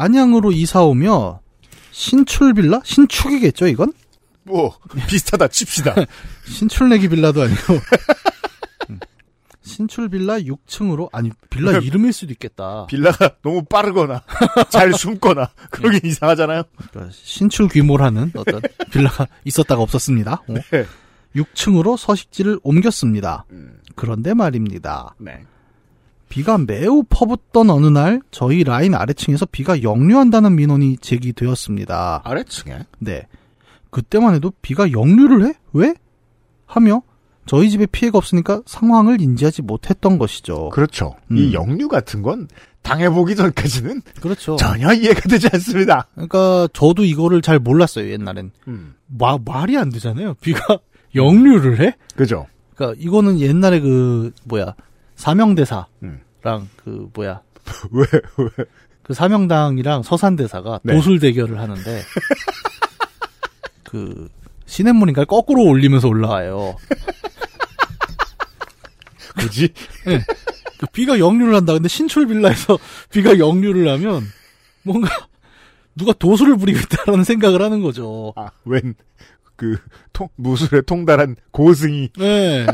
[0.04, 1.39] 안양으로 이사 오며
[1.91, 2.82] 신출 빌라?
[2.84, 3.93] 신축이겠죠, 이건?
[4.43, 4.78] 뭐
[5.08, 5.96] 비슷하다 칩시다.
[6.48, 7.74] 신출내기 빌라도 아니고.
[8.89, 9.00] 음.
[9.62, 12.86] 신출 빌라 6층으로 아니 빌라 이름일 수도 있겠다.
[12.86, 14.22] 빌라가 너무 빠르거나
[14.70, 16.64] 잘 숨거나 그러긴 이상하잖아요.
[16.91, 20.43] 그러니까 신출 귀몰하는 어떤 빌라가 있었다가 없었습니다.
[20.48, 20.54] 어.
[20.72, 20.86] 네.
[21.36, 23.46] 6층으로 서식지를 옮겼습니다.
[23.52, 25.16] 음, 그런데 말입니다.
[25.18, 25.43] 네.
[26.36, 32.23] 비가 매우 퍼붓던 어느 날 저희 라인 아래층에서 비가 역류한다는 민원이 제기되었습니다.
[32.25, 33.25] 아래층에 네.
[33.89, 35.53] 그때만 해도 비가 역류를 해?
[35.71, 35.93] 왜?
[36.65, 37.03] 하며
[37.45, 40.71] 저희 집에 피해가 없으니까 상황을 인지하지 못했던 것이죠.
[40.71, 41.15] 그렇죠.
[41.31, 41.38] 음.
[41.38, 42.49] 이 역류 같은 건
[42.81, 44.57] 당해보기 전까지는 그렇죠.
[44.57, 46.09] 전혀 이해가 되지 않습니다.
[46.15, 48.51] 그러니까 저도 이거를 잘 몰랐어요 옛날엔.
[48.67, 48.95] 음.
[49.07, 50.33] 마, 말이 안 되잖아요.
[50.41, 50.79] 비가
[51.15, 51.95] 역류를 해?
[52.17, 52.45] 그죠.
[52.75, 54.75] 그러니까 이거는 옛날에 그 뭐야
[55.15, 56.24] 사명대사랑 음.
[56.84, 57.41] 그 뭐야
[57.91, 58.06] 왜,
[58.38, 58.66] 왜.
[59.04, 60.93] 그 사명당이랑 서산대사가 네.
[60.93, 62.02] 도술 대결을 하는데
[63.84, 64.30] 그
[64.66, 66.76] 시냇물인가 거꾸로 올리면서 올라와요.
[69.38, 69.74] 굳이?
[70.80, 71.74] 그 비가 역류를 한다.
[71.74, 72.78] 근데 신출 빌라에서
[73.12, 74.24] 비가 역류를 하면
[74.84, 75.10] 뭔가
[75.96, 78.34] 누가 도술을 부리고 있다라는 생각을 하는 거죠.
[78.36, 78.96] 아, 웬,
[79.56, 79.78] 그,
[80.12, 82.10] 통, 무술에 통달한 고승이.
[82.18, 82.66] 네.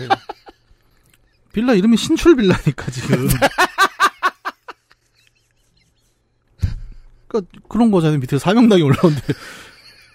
[1.51, 3.27] 빌라 이름이 신출 빌라니까 지금.
[7.27, 8.19] 그러니까 그런 거잖아요.
[8.19, 9.33] 밑에 사명당이 올라오는데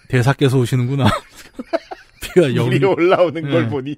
[0.09, 1.07] 대사께서 오시는구나.
[2.21, 2.89] 비가 역류.
[2.89, 3.69] 올라오는 걸 네.
[3.69, 3.97] 보니.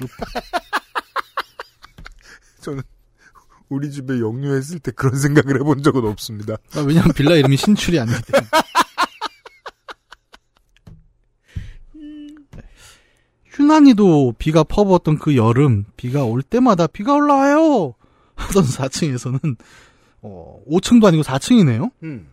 [2.60, 2.82] 저는
[3.68, 6.54] 우리 집에 역류했을 때 그런 생각을 해본 적은 없습니다.
[6.74, 8.48] 아, 왜냐면 빌라 이름이 신출이 아니기 때문에.
[13.58, 17.94] 유난히도 비가 퍼부었던 그 여름, 비가 올 때마다 비가 올라와요!
[18.36, 19.56] 하던 4층에서는,
[20.22, 21.90] 어, 5층도 아니고 4층이네요?
[22.02, 22.28] 음.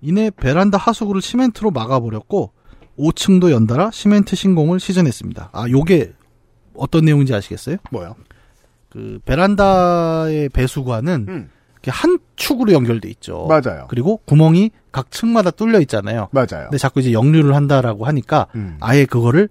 [0.00, 2.52] 이내 베란다 하수구를 시멘트로 막아버렸고,
[2.98, 5.50] 5층도 연달아 시멘트 신공을 시전했습니다.
[5.52, 6.12] 아, 요게
[6.74, 7.76] 어떤 내용인지 아시겠어요?
[7.90, 8.14] 뭐요?
[8.88, 11.50] 그, 베란다의 배수관은 음.
[11.88, 13.46] 한 축으로 연결돼 있죠.
[13.46, 13.86] 맞아요.
[13.88, 16.28] 그리고 구멍이 각 층마다 뚫려 있잖아요.
[16.30, 16.64] 맞아요.
[16.64, 18.76] 근데 자꾸 이제 역류를 한다라고 하니까 음.
[18.80, 19.48] 아예 그거를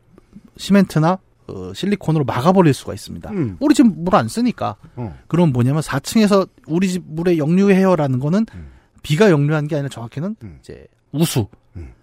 [0.58, 3.30] 시멘트나 어, 실리콘으로 막아버릴 수가 있습니다.
[3.32, 3.58] 음.
[3.60, 4.76] 우리 집 물 안 쓰니까.
[4.96, 5.18] 어.
[5.28, 8.68] 그럼 뭐냐면 4층에서 우리 집 물에 역류해요라는 거는 음.
[9.02, 10.58] 비가 역류한 게 아니라 정확히는 음.
[10.62, 11.94] 이제 우수가 음.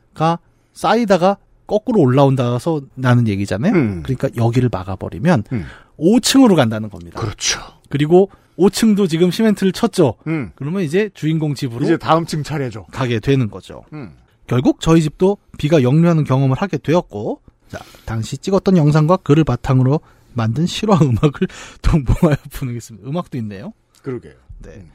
[0.74, 3.72] 쌓이다가 거꾸로 올라온다서 나는 얘기잖아요.
[3.72, 4.02] 음.
[4.02, 5.64] 그러니까 여기를 막아버리면 음.
[5.98, 7.18] 5층으로 간다는 겁니다.
[7.20, 7.60] 그렇죠.
[7.88, 10.16] 그리고 5층도 지금 시멘트를 쳤죠.
[10.26, 10.50] 음.
[10.56, 12.86] 그러면 이제 주인공 집으로 이제 다음 층 차례죠.
[12.92, 13.84] 가게 되는 거죠.
[13.92, 14.12] 음.
[14.46, 17.40] 결국 저희 집도 비가 역류하는 경험을 하게 되었고,
[17.70, 20.00] 자, 당시 찍었던 영상과 글을 바탕으로
[20.34, 21.48] 만든 실화 음악을
[21.82, 23.08] 동봉하여 부르겠습니다.
[23.08, 23.72] 음악도 있네요.
[24.02, 24.34] 그러게요.
[24.58, 24.70] 네.
[24.76, 24.90] 음.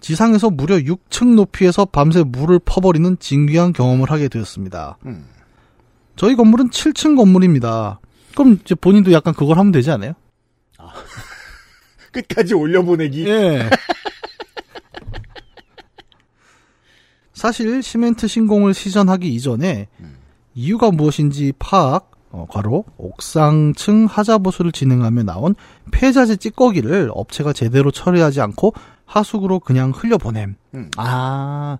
[0.00, 4.98] 지상에서 무려 6층 높이에서 밤새 물을 퍼버리는 진귀한 경험을 하게 되었습니다.
[5.06, 5.26] 음.
[6.14, 8.00] 저희 건물은 7층 건물입니다.
[8.34, 10.12] 그럼 이제 본인도 약간 그걸 하면 되지 않아요?
[12.12, 13.26] 끝까지 올려보내기.
[13.28, 13.70] 예.
[17.32, 20.03] 사실 시멘트 신공을 시전하기 이전에 음.
[20.54, 25.54] 이유가 무엇인지 파악, 어, 괄호 옥상층 하자 보수를 진행하며 나온
[25.92, 28.72] 폐자재 찌꺼기를 업체가 제대로 처리하지 않고
[29.04, 30.56] 하수구로 그냥 흘려보냄.
[30.74, 30.90] 음.
[30.96, 31.78] 아,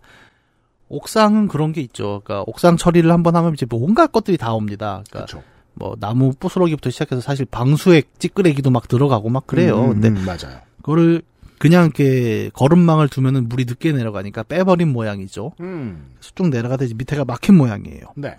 [0.89, 2.23] 옥상은 그런 게 있죠.
[2.25, 5.03] 그러니까 옥상 처리를 한번 하면 이제 뭐 온갖 것들이 다 옵니다.
[5.11, 5.43] 그러니까 그렇죠.
[5.75, 9.87] 뭐 나무 부스러기부터 시작해서 사실 방수액 찌끄레기도 막 들어가고 막 그래요.
[9.87, 10.61] 음, 근데 음, 맞아요.
[10.77, 11.23] 그거를
[11.59, 15.53] 그냥 이렇게 걸음망을 두면은 물이 늦게 내려가니까 빼버린 모양이죠.
[15.61, 16.13] 음.
[16.21, 18.07] 쭉 내려가다 이제 밑에가 막힌 모양이에요.
[18.17, 18.37] 네.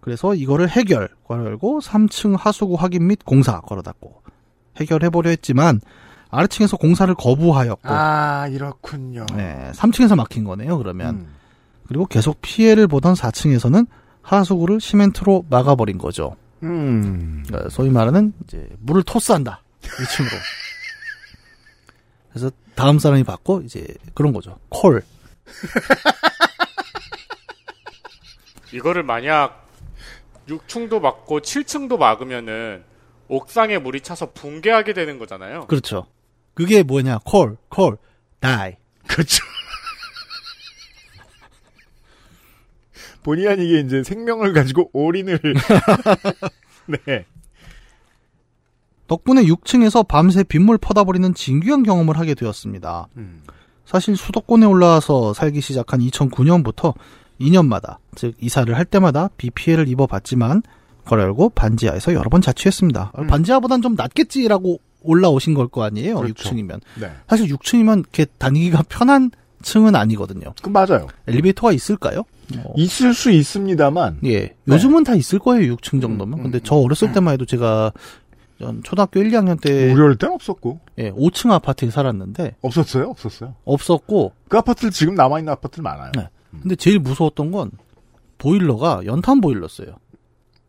[0.00, 4.22] 그래서 이거를 해결 걸고 3층 하수구 확인 및 공사 걸어 닫고
[4.76, 5.80] 해결해보려 했지만
[6.30, 9.26] 아래층에서 공사를 거부하였고 아, 이렇군요.
[9.34, 10.78] 네, 3층에서 막힌 거네요.
[10.78, 11.34] 그러면 음.
[11.86, 13.86] 그리고 계속 피해를 보던 4층에서는
[14.22, 16.36] 하수구를 시멘트로 막아버린 거죠.
[16.62, 17.42] 음.
[17.46, 20.30] 그러니까 소위 말하는 이제 물을 토스한다 2층으로.
[22.30, 24.58] 그래서 다음 사람이 받고 이제 그런 거죠.
[24.68, 25.02] 콜.
[28.72, 29.67] 이거를 만약
[30.48, 32.82] 6층도 막고 7층도 막으면은
[33.28, 35.66] 옥상에 물이 차서 붕괴하게 되는 거잖아요.
[35.66, 36.06] 그렇죠.
[36.54, 37.20] 그게 뭐냐?
[37.24, 37.98] 콜, 콜,
[38.40, 38.76] 다이.
[39.06, 39.44] 그렇죠.
[43.22, 45.38] 본의 아니게 이제 생명을 가지고 올인을.
[47.06, 47.26] 네.
[49.06, 53.08] 덕분에 6층에서 밤새 빗물 퍼다버리는 진귀한 경험을 하게 되었습니다.
[53.16, 53.42] 음.
[53.84, 56.94] 사실 수도권에 올라와서 살기 시작한 2009년부터
[57.40, 60.62] 2년마다, 즉 이사를 할 때마다 비 피해를 입어봤지만
[61.04, 63.12] 걸열고 반지하에서 여러 번 자취했습니다.
[63.18, 63.26] 음.
[63.26, 66.16] 반지하보단 좀 낫겠지라고 올라오신 걸 거 아니에요?
[66.16, 66.50] 그렇죠.
[66.50, 66.80] 6층이면.
[67.00, 67.10] 네.
[67.28, 69.30] 사실 6층이면 이렇게 다니기가 편한
[69.62, 70.52] 층은 아니거든요.
[70.62, 71.06] 그 맞아요.
[71.26, 72.24] 엘리베이터가 있을까요?
[72.58, 74.18] 어, 있을 수 있습니다만.
[74.24, 74.54] 예.
[74.68, 76.38] 요즘은 다 있을 거예요, 6층 정도면.
[76.40, 77.92] 음, 근데 음, 저 어렸을 때만 해도 제가
[78.60, 80.80] 전 초등학교 1, 2학년 때 우리 땐 없었고.
[80.98, 83.08] 예, 5층 아파트에 살았는데 없었어요?
[83.10, 83.54] 없었어요.
[83.64, 86.12] 없었고 그 아파트들 지금 남아 있는 아파트들 많아요.
[86.16, 86.28] 네.
[86.50, 87.70] 근데 제일 무서웠던 건
[88.38, 89.96] 보일러가 연탄 보일러였어요.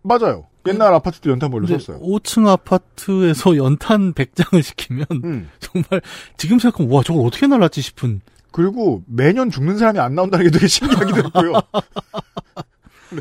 [0.02, 0.46] 맞아요.
[0.68, 2.00] 옛날 아파트도 연탄 보일러 썼어요.
[2.02, 5.50] 5층 아파트에서 연탄 100장을 시키면 음.
[5.60, 6.02] 정말
[6.38, 8.22] 지금 생각하면 와 저걸 어떻게 날랐지 싶은
[8.52, 11.54] 그리고 매년 죽는 사람이 안 나온다는 게 되게 신기하기도 했고요.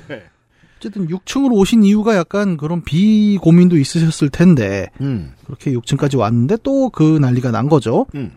[0.08, 0.22] 네.
[0.78, 5.34] 어쨌든 6층으로 오신 이유가 약간 그런 비 고민도 있으셨을 텐데 음.
[5.44, 8.06] 그렇게 6층까지 왔는데 또 그 난리가 난 거죠.
[8.14, 8.32] 음.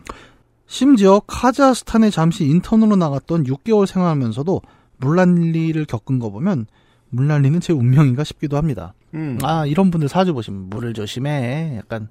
[0.72, 4.62] 심지어 카자흐스탄에 잠시 인턴으로 나갔던 6개월 생활하면서도
[5.00, 6.66] 물난리를 겪은 거 보면
[7.10, 8.94] 물난리는 제 운명인가 싶기도 합니다.
[9.14, 9.38] 음.
[9.44, 12.08] 아 이런 분들 사주 보시면 물을 조심해 약간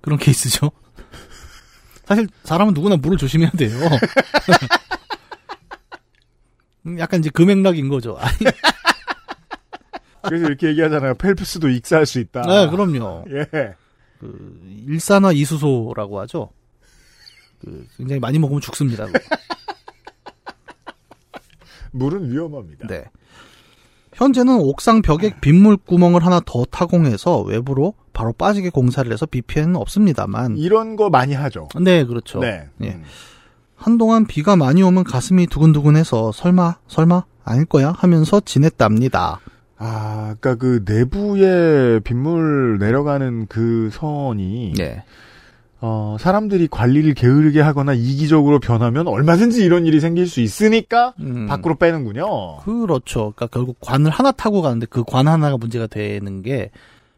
[0.00, 0.70] 그런 케이스죠.
[2.06, 3.76] 사실 사람은 누구나 물을 조심해야 돼요.
[6.86, 8.16] 음, 약간 이제 금액락인 거죠.
[10.22, 11.14] 그래서 이렇게 얘기하잖아요.
[11.14, 12.42] 펠프스도 익사할 수 있다.
[12.42, 13.24] 네, 그럼요.
[13.30, 13.74] 예.
[14.20, 16.50] 그 일산화 이수소라고 하죠.
[17.64, 19.06] 그 굉장히 많이 먹으면 죽습니다.
[21.92, 22.88] 물은 위험합니다.
[22.88, 23.04] 네.
[24.14, 29.76] 현재는 옥상 벽에 빗물 구멍을 하나 더 타공해서 외부로 바로 빠지게 공사를 해서 비 피해는
[29.76, 30.56] 없습니다만.
[30.56, 31.68] 이런 거 많이 하죠.
[31.80, 32.38] 네, 그렇죠.
[32.38, 32.68] 네.
[32.82, 32.90] 예.
[32.90, 33.02] 음.
[33.76, 39.40] 한동안 비가 많이 오면 가슴이 두근두근해서 설마 설마 아닐 거야 하면서 지냈답니다.
[39.76, 45.04] 아, 그니까 그 내부에 빗물 내려가는 그 선이 네.
[45.86, 51.74] 어, 사람들이 관리를 게으르게 하거나 이기적으로 변하면 얼마든지 이런 일이 생길 수 있으니까 음, 밖으로
[51.74, 52.56] 빼는군요.
[52.64, 53.34] 그렇죠.
[53.36, 56.70] 그러니까 결국 관을 하나 타고 가는데 그 관 하나가 문제가 되는 게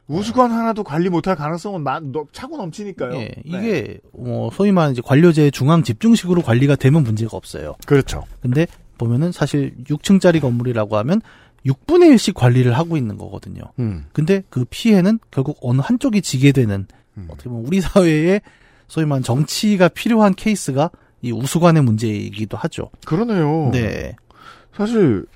[0.08, 3.12] 우수관 하나도 관리 못할 가능성은 많, 너- 차고 넘치니까요.
[3.14, 3.32] 예, 네.
[3.44, 7.76] 이게 어, 소위 말하는 이제 관료제 중앙 집중식으로 관리가 되면 문제가 없어요.
[7.86, 8.24] 그렇죠.
[8.40, 8.66] 근데
[8.98, 11.20] 보면은 사실 6층짜리 건물이라고 하면
[11.64, 13.62] 6분의 1씩 관리를 하고 있는 거거든요.
[13.78, 14.06] 음.
[14.12, 16.86] 근데 그 피해는 결국 어느 한쪽이 지게 되는
[17.16, 17.28] 음.
[17.30, 18.40] 어떻게 보면 우리 사회에
[18.88, 20.90] 소위 말하는 정치가 필요한 케이스가
[21.22, 22.90] 이 우수관의 문제이기도 하죠.
[23.04, 23.70] 그러네요.
[23.72, 24.14] 네.
[24.76, 25.26] 사실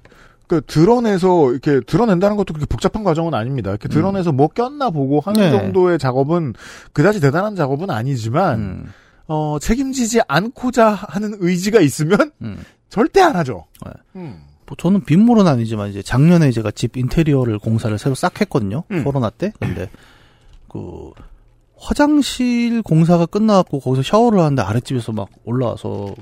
[0.47, 3.71] 그 드러내서 이렇게 드러낸다는 것도 그렇게 복잡한 과정은 아닙니다.
[3.71, 5.51] 이렇게 드러내서 뭐 꼈나 보고 하는 네.
[5.51, 6.55] 정도의 작업은
[6.93, 8.87] 그다지 대단한 작업은 아니지만 음,
[9.29, 12.65] 어, 책임지지 않고자 하는 의지가 있으면 음.
[12.89, 13.67] 절대 안 하죠.
[13.87, 13.93] 네.
[14.17, 14.41] 음.
[14.67, 18.83] 뭐 저는 빗물은 아니지만 이제 작년에 제가 집 인테리어를 공사를 새로 싹 했거든요.
[18.91, 19.05] 음.
[19.05, 19.53] 코로나 때.
[19.61, 19.89] 근데
[20.69, 21.13] 그
[21.81, 26.15] 화장실 공사가 끝나갖고 거기서 샤워를 하는데 아랫집에서 막 올라와서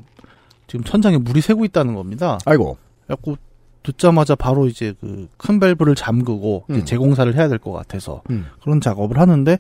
[0.67, 2.39] 지금 천장에 물이 새고 있다는 겁니다.
[2.45, 2.77] 아이고.
[3.07, 3.37] 그래갖고
[3.83, 6.85] 듣자마자 바로 이제 그 큰 밸브를 잠그고 음.
[6.85, 8.47] 재공사를 해야 될 것 같아서 음.
[8.63, 9.59] 그런 작업을 하는데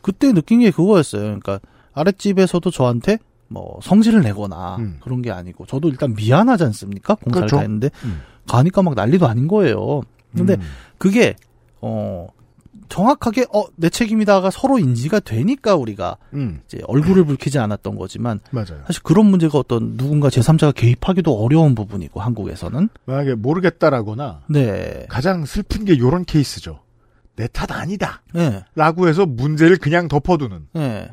[0.00, 1.22] 그때 느낀 게 그거였어요.
[1.22, 1.60] 그러니까
[1.92, 3.18] 아랫집에서도 저한테
[3.48, 4.98] 뭐 성질을 내거나 음.
[5.02, 7.14] 그런 게 아니고 저도 일단 미안하지 않습니까?
[7.16, 7.56] 공사를 그렇죠.
[7.56, 8.20] 다 했는데 음.
[8.46, 10.02] 가니까 막 난리도 아닌 거예요.
[10.36, 10.60] 근데 음.
[10.98, 11.34] 그게
[11.80, 12.28] 어
[12.88, 16.60] 정확하게 어 내 책임이다가 서로 인지가 되니까 우리가 음.
[16.66, 18.82] 이제 얼굴을 붉히지 않았던 거지만 맞아요.
[18.86, 25.06] 사실 그런 문제가 어떤 누군가 제3자가 개입하기도 어려운 부분이고 한국에서는 만약에 모르겠다라거나 네.
[25.08, 26.80] 가장 슬픈 게 요런 케이스죠.
[27.36, 28.22] 내 탓 아니다.
[28.32, 28.64] 네.
[28.76, 30.68] 라고 해서 문제를 그냥 덮어두는.
[30.74, 31.10] 네.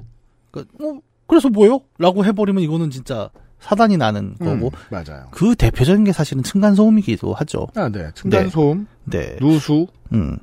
[0.51, 1.79] 그, 어, 그래서 뭐요?
[1.97, 5.27] 라고 해버리면 이거는 진짜 사단이 나는 거고 음, 맞아요.
[5.31, 7.67] 그 대표적인 게 사실은 층간소음이기도 하죠.
[7.75, 8.09] 아, 네.
[8.13, 9.37] 층간소음, 네.
[9.39, 9.87] 누수.
[10.13, 10.37] 음.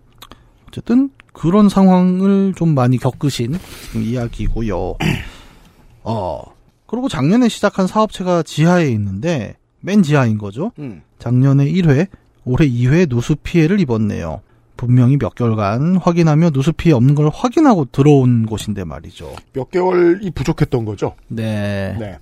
[0.69, 3.59] 어쨌든 그런 상황을 좀 많이 겪으신
[3.95, 4.97] 이야기고요.
[6.05, 6.43] 어.
[6.87, 10.73] 그리고 작년에 시작한 사업체가 지하에 있는데 맨 지하인 거죠.
[10.79, 11.03] 음.
[11.19, 12.09] 작년에 1회,
[12.45, 14.41] 올해 2회 누수 피해를 입었네요.
[14.77, 19.35] 분명히 몇 개월간 확인하며 누수 피해 없는 걸 확인하고 들어온 곳인데 말이죠.
[19.53, 21.15] 몇 개월이 부족했던 거죠.
[21.27, 21.97] 네.
[21.99, 22.19] 네.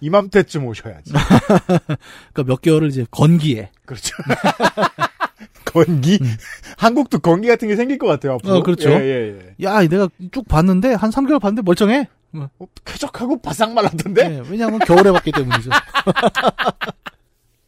[0.00, 1.12] 이맘때쯤 오셔야지.
[2.32, 3.70] 그러니까 몇 개월을 이제 건기에.
[3.84, 4.16] 그렇죠.
[5.84, 6.18] 건기?
[6.78, 8.56] 한국도 건기 같은 게 생길 것 같아요, 앞으로.
[8.56, 8.90] 어, 그렇죠.
[8.90, 9.64] 예, 예, 예.
[9.64, 12.08] 야, 내가 쭉 봤는데 한 3개월 봤는데 멀쩡해.
[12.34, 12.48] 어,
[12.84, 14.28] 쾌적하고 바싹 말랐던데?
[14.28, 15.70] 네, 왜냐하면 겨울에 봤기 때문이죠.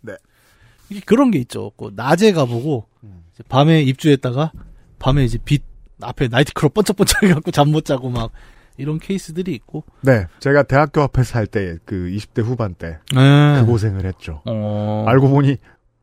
[0.02, 0.14] 네.
[0.90, 1.70] 이게 그런 게 있죠.
[1.76, 3.24] 그 낮에 가보고 음.
[3.48, 4.52] 밤에 입주했다가
[4.98, 5.62] 밤에 이제 빛
[6.00, 8.30] 앞에 나이트클럽 번쩍번쩍 해갖고 잠 못 자고 막
[8.76, 9.82] 이런 케이스들이 있고.
[10.02, 10.26] 네.
[10.38, 13.60] 제가 대학교 앞에서 살 때, 그 20대 후반 때, 네.
[13.60, 14.40] 그 고생을 했죠.
[14.46, 15.04] 어.
[15.08, 15.56] 알고 보니,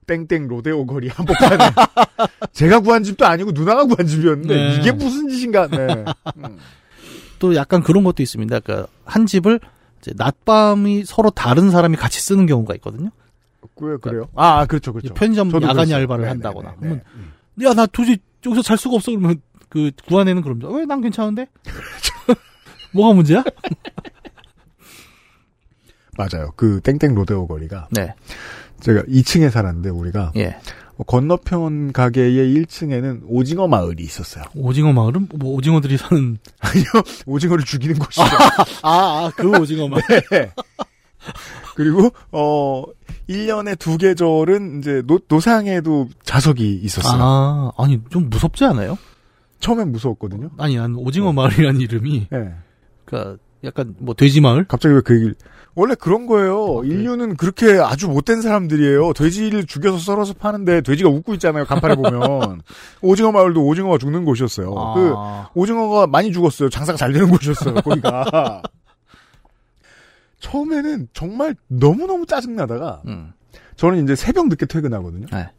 [0.08, 1.58] 땡땡 로데오 거리 한복판에.
[2.54, 4.76] 제가 구한 집도 아니고 누나가 구한 집이었는데, 네.
[4.78, 6.06] 이게 무슨 짓인가, 네.
[6.38, 6.58] 음.
[7.40, 8.60] 또 약간 그런 것도 있습니다.
[8.60, 9.60] 그러니까 한 집을
[10.00, 13.10] 이제 낮밤이 서로 다른 사람이 같이 쓰는 경우가 있거든요.
[13.76, 14.30] 그, 그래요?
[14.36, 15.14] 아, 아, 그렇죠, 그렇죠.
[15.14, 15.92] 편의점 야간.
[15.92, 16.70] 알바를 네, 한다거나.
[16.70, 17.04] 네, 네, 그러면
[17.56, 17.66] 네.
[17.66, 19.12] 야, 나 도저히 여기서 잘 수가 없어.
[19.12, 20.70] 그러면 그 구한에는 그럽니다.
[20.70, 21.48] 왜난 괜찮은데?
[22.94, 23.44] 뭐가 문제야?
[26.18, 26.52] 맞아요.
[26.56, 28.14] 그 땡땡 로데오 거리가 네.
[28.86, 30.58] 제가 2층에 살았는데 우리가 예.
[31.08, 34.44] 건너편 가게의 1층에는 오징어 마을이 있었어요.
[34.56, 36.86] 오징어 마을은 뭐 오징어들이 사는 아니요,
[37.26, 38.24] 오징어를 죽이는 곳이죠.
[38.84, 40.02] 아, 아, 그 오징어 마을.
[40.32, 40.52] 네.
[41.76, 42.84] 그리고 어
[43.28, 47.22] 1년에 두 계절은 이제 노, 노상에도 좌석이 있었어요.
[47.22, 48.98] 아, 아니 좀 무섭지 않아요?
[49.60, 50.52] 처음엔 무서웠거든요.
[50.58, 52.54] 아니, 난 오징어 마을이라는 이름이 예.
[53.04, 54.64] 그러니까 약간 뭐 돼지 마을?
[54.66, 55.36] 갑자기 왜그 얘기를
[55.76, 56.82] 원래 그런 거예요.
[56.86, 59.12] 인류는 그렇게 아주 못된 사람들이에요.
[59.14, 61.66] 돼지를 죽여서 썰어서 파는데 돼지가 웃고 있잖아요.
[61.66, 62.62] 간판에 보면.
[63.02, 64.70] 오징어 마을도 오징어가 죽는 곳이었어요.
[64.96, 66.70] 그 아, 오징어가 많이 죽었어요.
[66.70, 67.76] 장사가 잘 되는 곳이었어요.
[67.76, 68.62] 거기가.
[70.40, 73.34] 처음에는 정말 너무 너무 짜증 나다가 음.
[73.76, 75.28] 저는 이제 새벽 늦게 퇴근하거든요.
[75.32, 75.50] 네.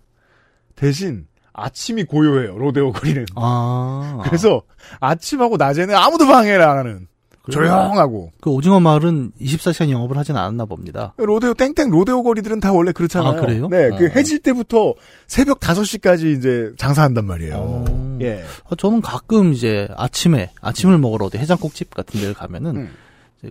[0.76, 2.56] 대신 아침이 고요해요.
[2.56, 3.26] 로데오 거리는.
[3.34, 4.20] 아.
[4.24, 4.62] 그래서
[5.00, 7.08] 아침하고 낮에는 아무도 방해를 안 하는
[7.52, 11.14] 조용하고 그 오징어 마을은 24시간 영업을 하진 않았나 봅니다.
[11.16, 13.32] 로데오 땡땡 로데오 거리들은 다 원래 그렇잖아요.
[13.32, 13.68] 아, 그래요?
[13.68, 14.08] 네, 그 아.
[14.16, 14.94] 해질 때부터
[15.26, 17.54] 새벽 5시까지 이제 장사한단 말이에요.
[17.56, 18.18] 어.
[18.22, 18.44] 예.
[18.68, 22.94] 아, 저는 가끔 이제 아침에 아침을 먹으러 어디 해장국집 같은 데를 가면은 음.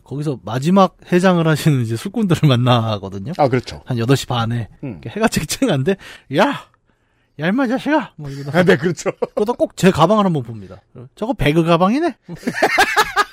[0.04, 3.34] 거기서 마지막 해장을 하시는 이제 술꾼들을 만나거든요.
[3.38, 3.82] 아, 그렇죠.
[3.86, 5.00] 한 8시 반에 음.
[5.08, 5.96] 해가 쨍쨍한데
[6.38, 6.64] 야!
[7.38, 8.14] 야, 임마, 자식아!
[8.16, 8.58] 뭐 이러다.
[8.58, 9.12] 아, 네, 그렇죠.
[9.36, 10.82] 그러다 꼭 제 가방을 한번 봅니다.
[11.16, 12.16] 저거 배그 가방이네?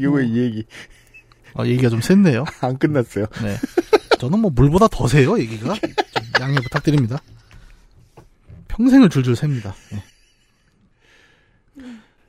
[0.00, 0.64] 이거 왜이 얘기
[1.54, 2.44] 아, 얘기가 좀 샜네요.
[2.64, 3.26] 안 끝났어요.
[3.42, 3.56] 네.
[4.18, 5.74] 저는 뭐 물보다 더 세요, 얘기가.
[5.74, 5.90] 좀
[6.40, 7.18] 양해 부탁드립니다.
[8.68, 9.74] 평생을 줄줄 셉니다.
[9.92, 10.02] 예.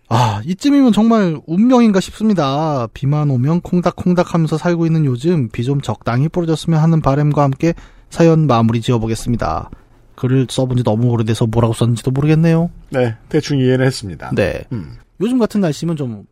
[0.10, 2.88] 아, 이쯤이면 정말 운명인가 싶습니다.
[2.94, 7.74] 비만 오면 콩닥콩닥 하면서 살고 있는 요즘 비 좀 적당히 뿌려졌으면 하는 바람과 함께
[8.10, 9.70] 사연 마무리 지어보겠습니다.
[10.16, 12.70] 글을 써본 지 너무 오래돼서 뭐라고 썼는지도 모르겠네요.
[12.90, 14.32] 네, 대충 이해는 했습니다.
[14.36, 14.64] 네.
[14.74, 14.98] 음.
[15.22, 16.26] 요즘 같은 날씨면 좀,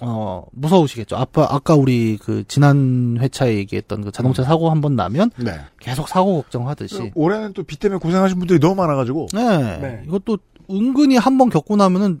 [0.00, 1.16] 어, 무서우시겠죠.
[1.16, 5.58] 아까, 아까 우리 그 지난 회차에 얘기했던 그 자동차 사고 한 번 나면 네.
[5.80, 7.12] 계속 사고 걱정하듯이.
[7.14, 9.28] 올해는 또 비 때문에 고생하신 분들이 너무 많아가지고.
[9.34, 9.78] 네.
[9.78, 10.02] 네.
[10.06, 10.38] 이것도
[10.70, 12.20] 은근히 한 번 겪고 나면은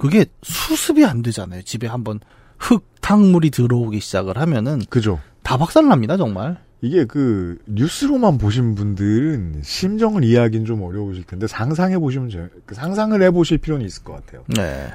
[0.00, 1.62] 그게 수습이 안 되잖아요.
[1.62, 2.20] 집에 한번
[2.58, 5.20] 흙탕물이 들어오기 시작을 하면은 그죠.
[5.42, 6.58] 다 박살납니다, 정말.
[6.80, 13.20] 이게 그 뉴스로만 보신 분들은 심정을 이해하기는 좀 어려우실 텐데 상상해 보시면 제- 그 상상을
[13.22, 14.42] 해 보실 필요는 있을 것 같아요.
[14.48, 14.90] 네.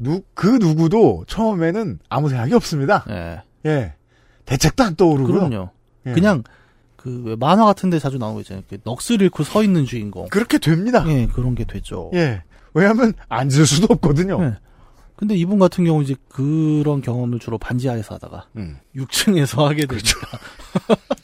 [0.00, 3.04] 누, 그 누구도 처음에는 아무 생각이 없습니다.
[3.06, 3.42] 네.
[3.66, 3.94] 예.
[4.46, 5.48] 대책도 안 떠오르고요.
[5.48, 5.70] 그럼요.
[6.06, 6.12] 예.
[6.12, 6.42] 그냥
[6.96, 8.64] 그왜 만화 같은 데 자주 나오고 있잖아요.
[8.68, 10.28] 그 넋을 잃고 서 있는 주인공.
[10.28, 11.04] 그렇게 됩니다.
[11.08, 12.10] 예, 그런 게 되죠.
[12.14, 12.42] 예.
[12.74, 14.40] 왜냐하면 앉을 수도 없거든요.
[14.40, 14.54] 네.
[15.16, 18.78] 근데 이분 같은 경우 이제 그런 경험을 주로 반지하에서 하다가 음.
[18.96, 20.18] 6층에서 하게 되죠.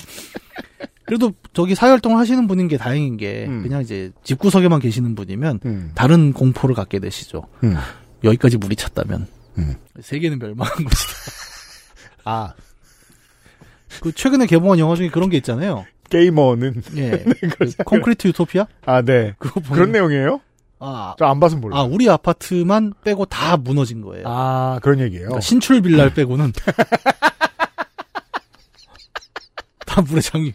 [1.05, 3.63] 그래도 저기 사회활동을 하시는 분인 게 다행인 게 음.
[3.63, 5.93] 그냥 이제 집구석에만 계시는 분이면 음.
[5.95, 7.45] 다른 공포를 갖게 되시죠.
[8.27, 8.31] 음.
[8.31, 9.27] 여기까지 물이 찼다면
[9.59, 9.77] 음.
[10.01, 11.13] 세계는 멸망한 것이다.
[12.25, 12.55] 아
[14.01, 15.87] 그 최근에 개봉한 영화 중에 그런 게 있잖아요.
[16.11, 17.25] 게이머는 예,
[17.59, 19.35] 그 콘크리트 유토피아 아 네.
[19.39, 20.41] 그거 보면 그런 내용이에요?
[20.81, 21.81] 아, 저 안 봐서 몰라요.
[21.81, 24.25] 아 우리 아파트만 빼고 다 무너진 거예요.
[24.27, 25.29] 아, 그런 얘기예요.
[25.29, 26.53] 그러니까 신출 빌라를 빼고는
[29.87, 30.53] 다 물에 잠기.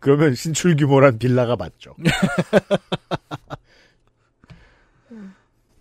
[0.00, 1.94] 그러면 신출 규모란 빌라가 맞죠.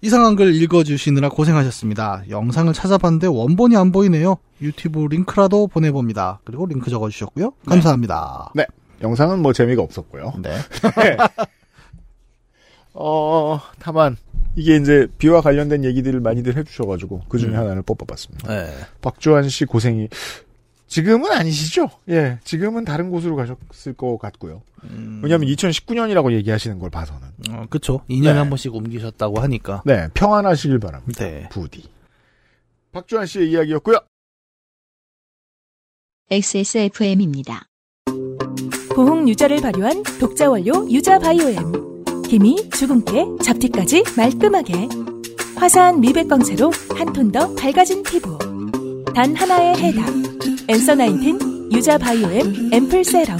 [0.04, 2.26] 이상한 글 읽어주시느라 고생하셨습니다.
[2.30, 4.36] 영상을 찾아봤는데 원본이 안 보이네요.
[4.62, 6.42] 유튜브 링크라도 보내봅니다.
[6.44, 7.54] 그리고 링크 적어주셨고요.
[7.66, 8.52] 감사합니다.
[8.54, 8.66] 네.
[9.02, 10.34] 영상은 뭐 재미가 없었고요.
[10.44, 10.58] 네.
[12.94, 14.18] 어, 다만
[14.58, 17.56] 이게 이제 비와 관련된 얘기들을 많이들 해주셔가지고 그 중에 음.
[17.56, 18.54] 하나를 뽑아봤습니다.
[18.54, 18.74] 네.
[19.02, 20.10] 박주환 씨 고생이
[20.94, 21.90] 지금은 아니시죠?
[22.10, 24.62] 예, 지금은 다른 곳으로 가셨을 것 같고요.
[24.84, 28.02] 음, 왜냐하면 2019년이라고 얘기하시는 걸 봐서는 어, 그쵸.
[28.12, 28.32] 2년에 네.
[28.34, 29.82] 한 번씩 옮기셨다고 하니까.
[29.86, 31.26] 네 평안하시길 바랍니다.
[31.26, 31.50] 네.
[31.50, 31.90] 부디
[32.92, 33.98] 박주환 씨의 이야기였고요.
[36.30, 37.66] XSFM입니다.
[38.96, 42.04] 보홍 유자를 발효한 독자 원료 유자 바이오엠.
[42.28, 44.90] 힘이 주근깨, 잡티까지 말끔하게.
[45.56, 48.38] 화사한 미백 광채로 한 톤 더 밝아진 피부.
[49.16, 50.33] 단 하나의 해답.
[50.68, 53.38] 엔서 나인틴 유자 바이오엠 앰플 세럼.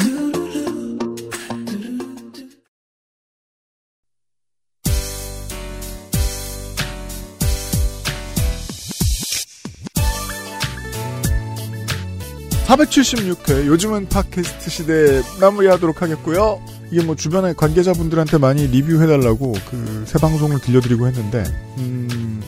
[12.66, 16.60] 사 476회 요즘은 팟캐스트 시대 마무리하도록 하겠고요.
[16.92, 21.44] 이게 뭐 주변에 관계자분들한테 많이 리뷰해달라고 그 새 방송을 들려드리고 했는데
[21.80, 22.42] 음,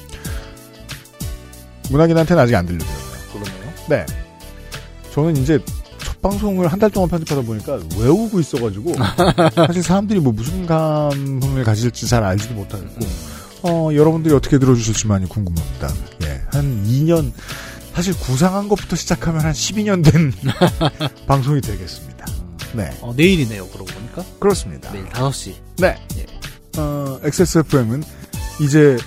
[1.90, 2.96] 문학인한테는 아직 안 들려드려요.
[3.34, 3.74] 그러네요.
[3.90, 4.06] 네.
[5.16, 5.60] 저는 이제
[6.04, 8.94] 첫 방송을 한 달 동안 편집하다 보니까 외우고 있어가지고
[9.56, 13.00] 사실 사람들이 뭐 무슨 감흥을 가질지 잘 알지도 못하겠고
[13.64, 15.90] 어, 여러분들이 어떻게 들어주실지 많이 궁금합니다.
[16.24, 17.32] 예, 한 2년
[17.94, 20.34] 사실 구상한 것부터 시작하면 한 12년 된
[21.28, 22.26] 방송이 되겠습니다.
[22.74, 24.24] 네, 어, 내일이네요, 그러고 보니까.
[24.40, 24.92] 그렇습니다.
[24.92, 25.54] 내일 5시.
[25.78, 25.96] 네.
[26.18, 26.26] 예.
[26.78, 28.04] 어, XSFM은
[28.60, 28.98] 이제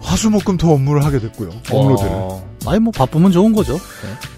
[0.00, 1.50] 화수목금토 업무를 하게 됐고요.
[1.70, 2.10] 업로드를.
[2.12, 3.74] 어, 아니, 뭐, 바쁘면 좋은 거죠.
[3.74, 4.37] 네.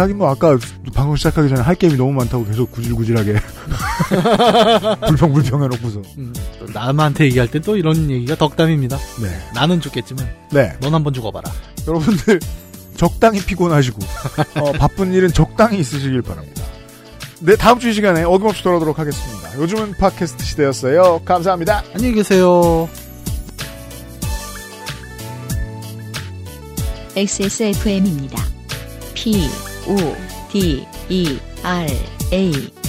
[0.00, 0.56] 자기 뭐 아까
[0.94, 3.34] 방송 시작하기 전에 할 게임이 너무 많다고 계속 구질구질하게
[5.06, 8.96] 불평 불평 해놓고서 음, 또 남한테 얘기할 땐또 이런 얘기가 덕담입니다.
[8.96, 9.28] 네.
[9.52, 10.74] 나는 죽겠지만 네.
[10.80, 11.50] 넌 한번 죽어봐라.
[11.86, 12.40] 여러분들
[12.96, 13.98] 적당히 피곤하시고
[14.62, 16.62] 어, 바쁜 일은 적당히 있으시길 바랍니다.
[17.40, 19.54] 네, 다음 주 이 시간에 어김없이 돌아오도록 하겠습니다.
[19.58, 21.20] 요즘은 팟캐스트 시대였어요.
[21.26, 21.84] 감사합니다.
[21.92, 22.88] 안녕히 계세요.
[27.14, 28.42] XSFM입니다.
[29.12, 29.46] P,
[29.86, 30.16] O,
[30.52, 31.86] D, E, R,
[32.32, 32.79] A.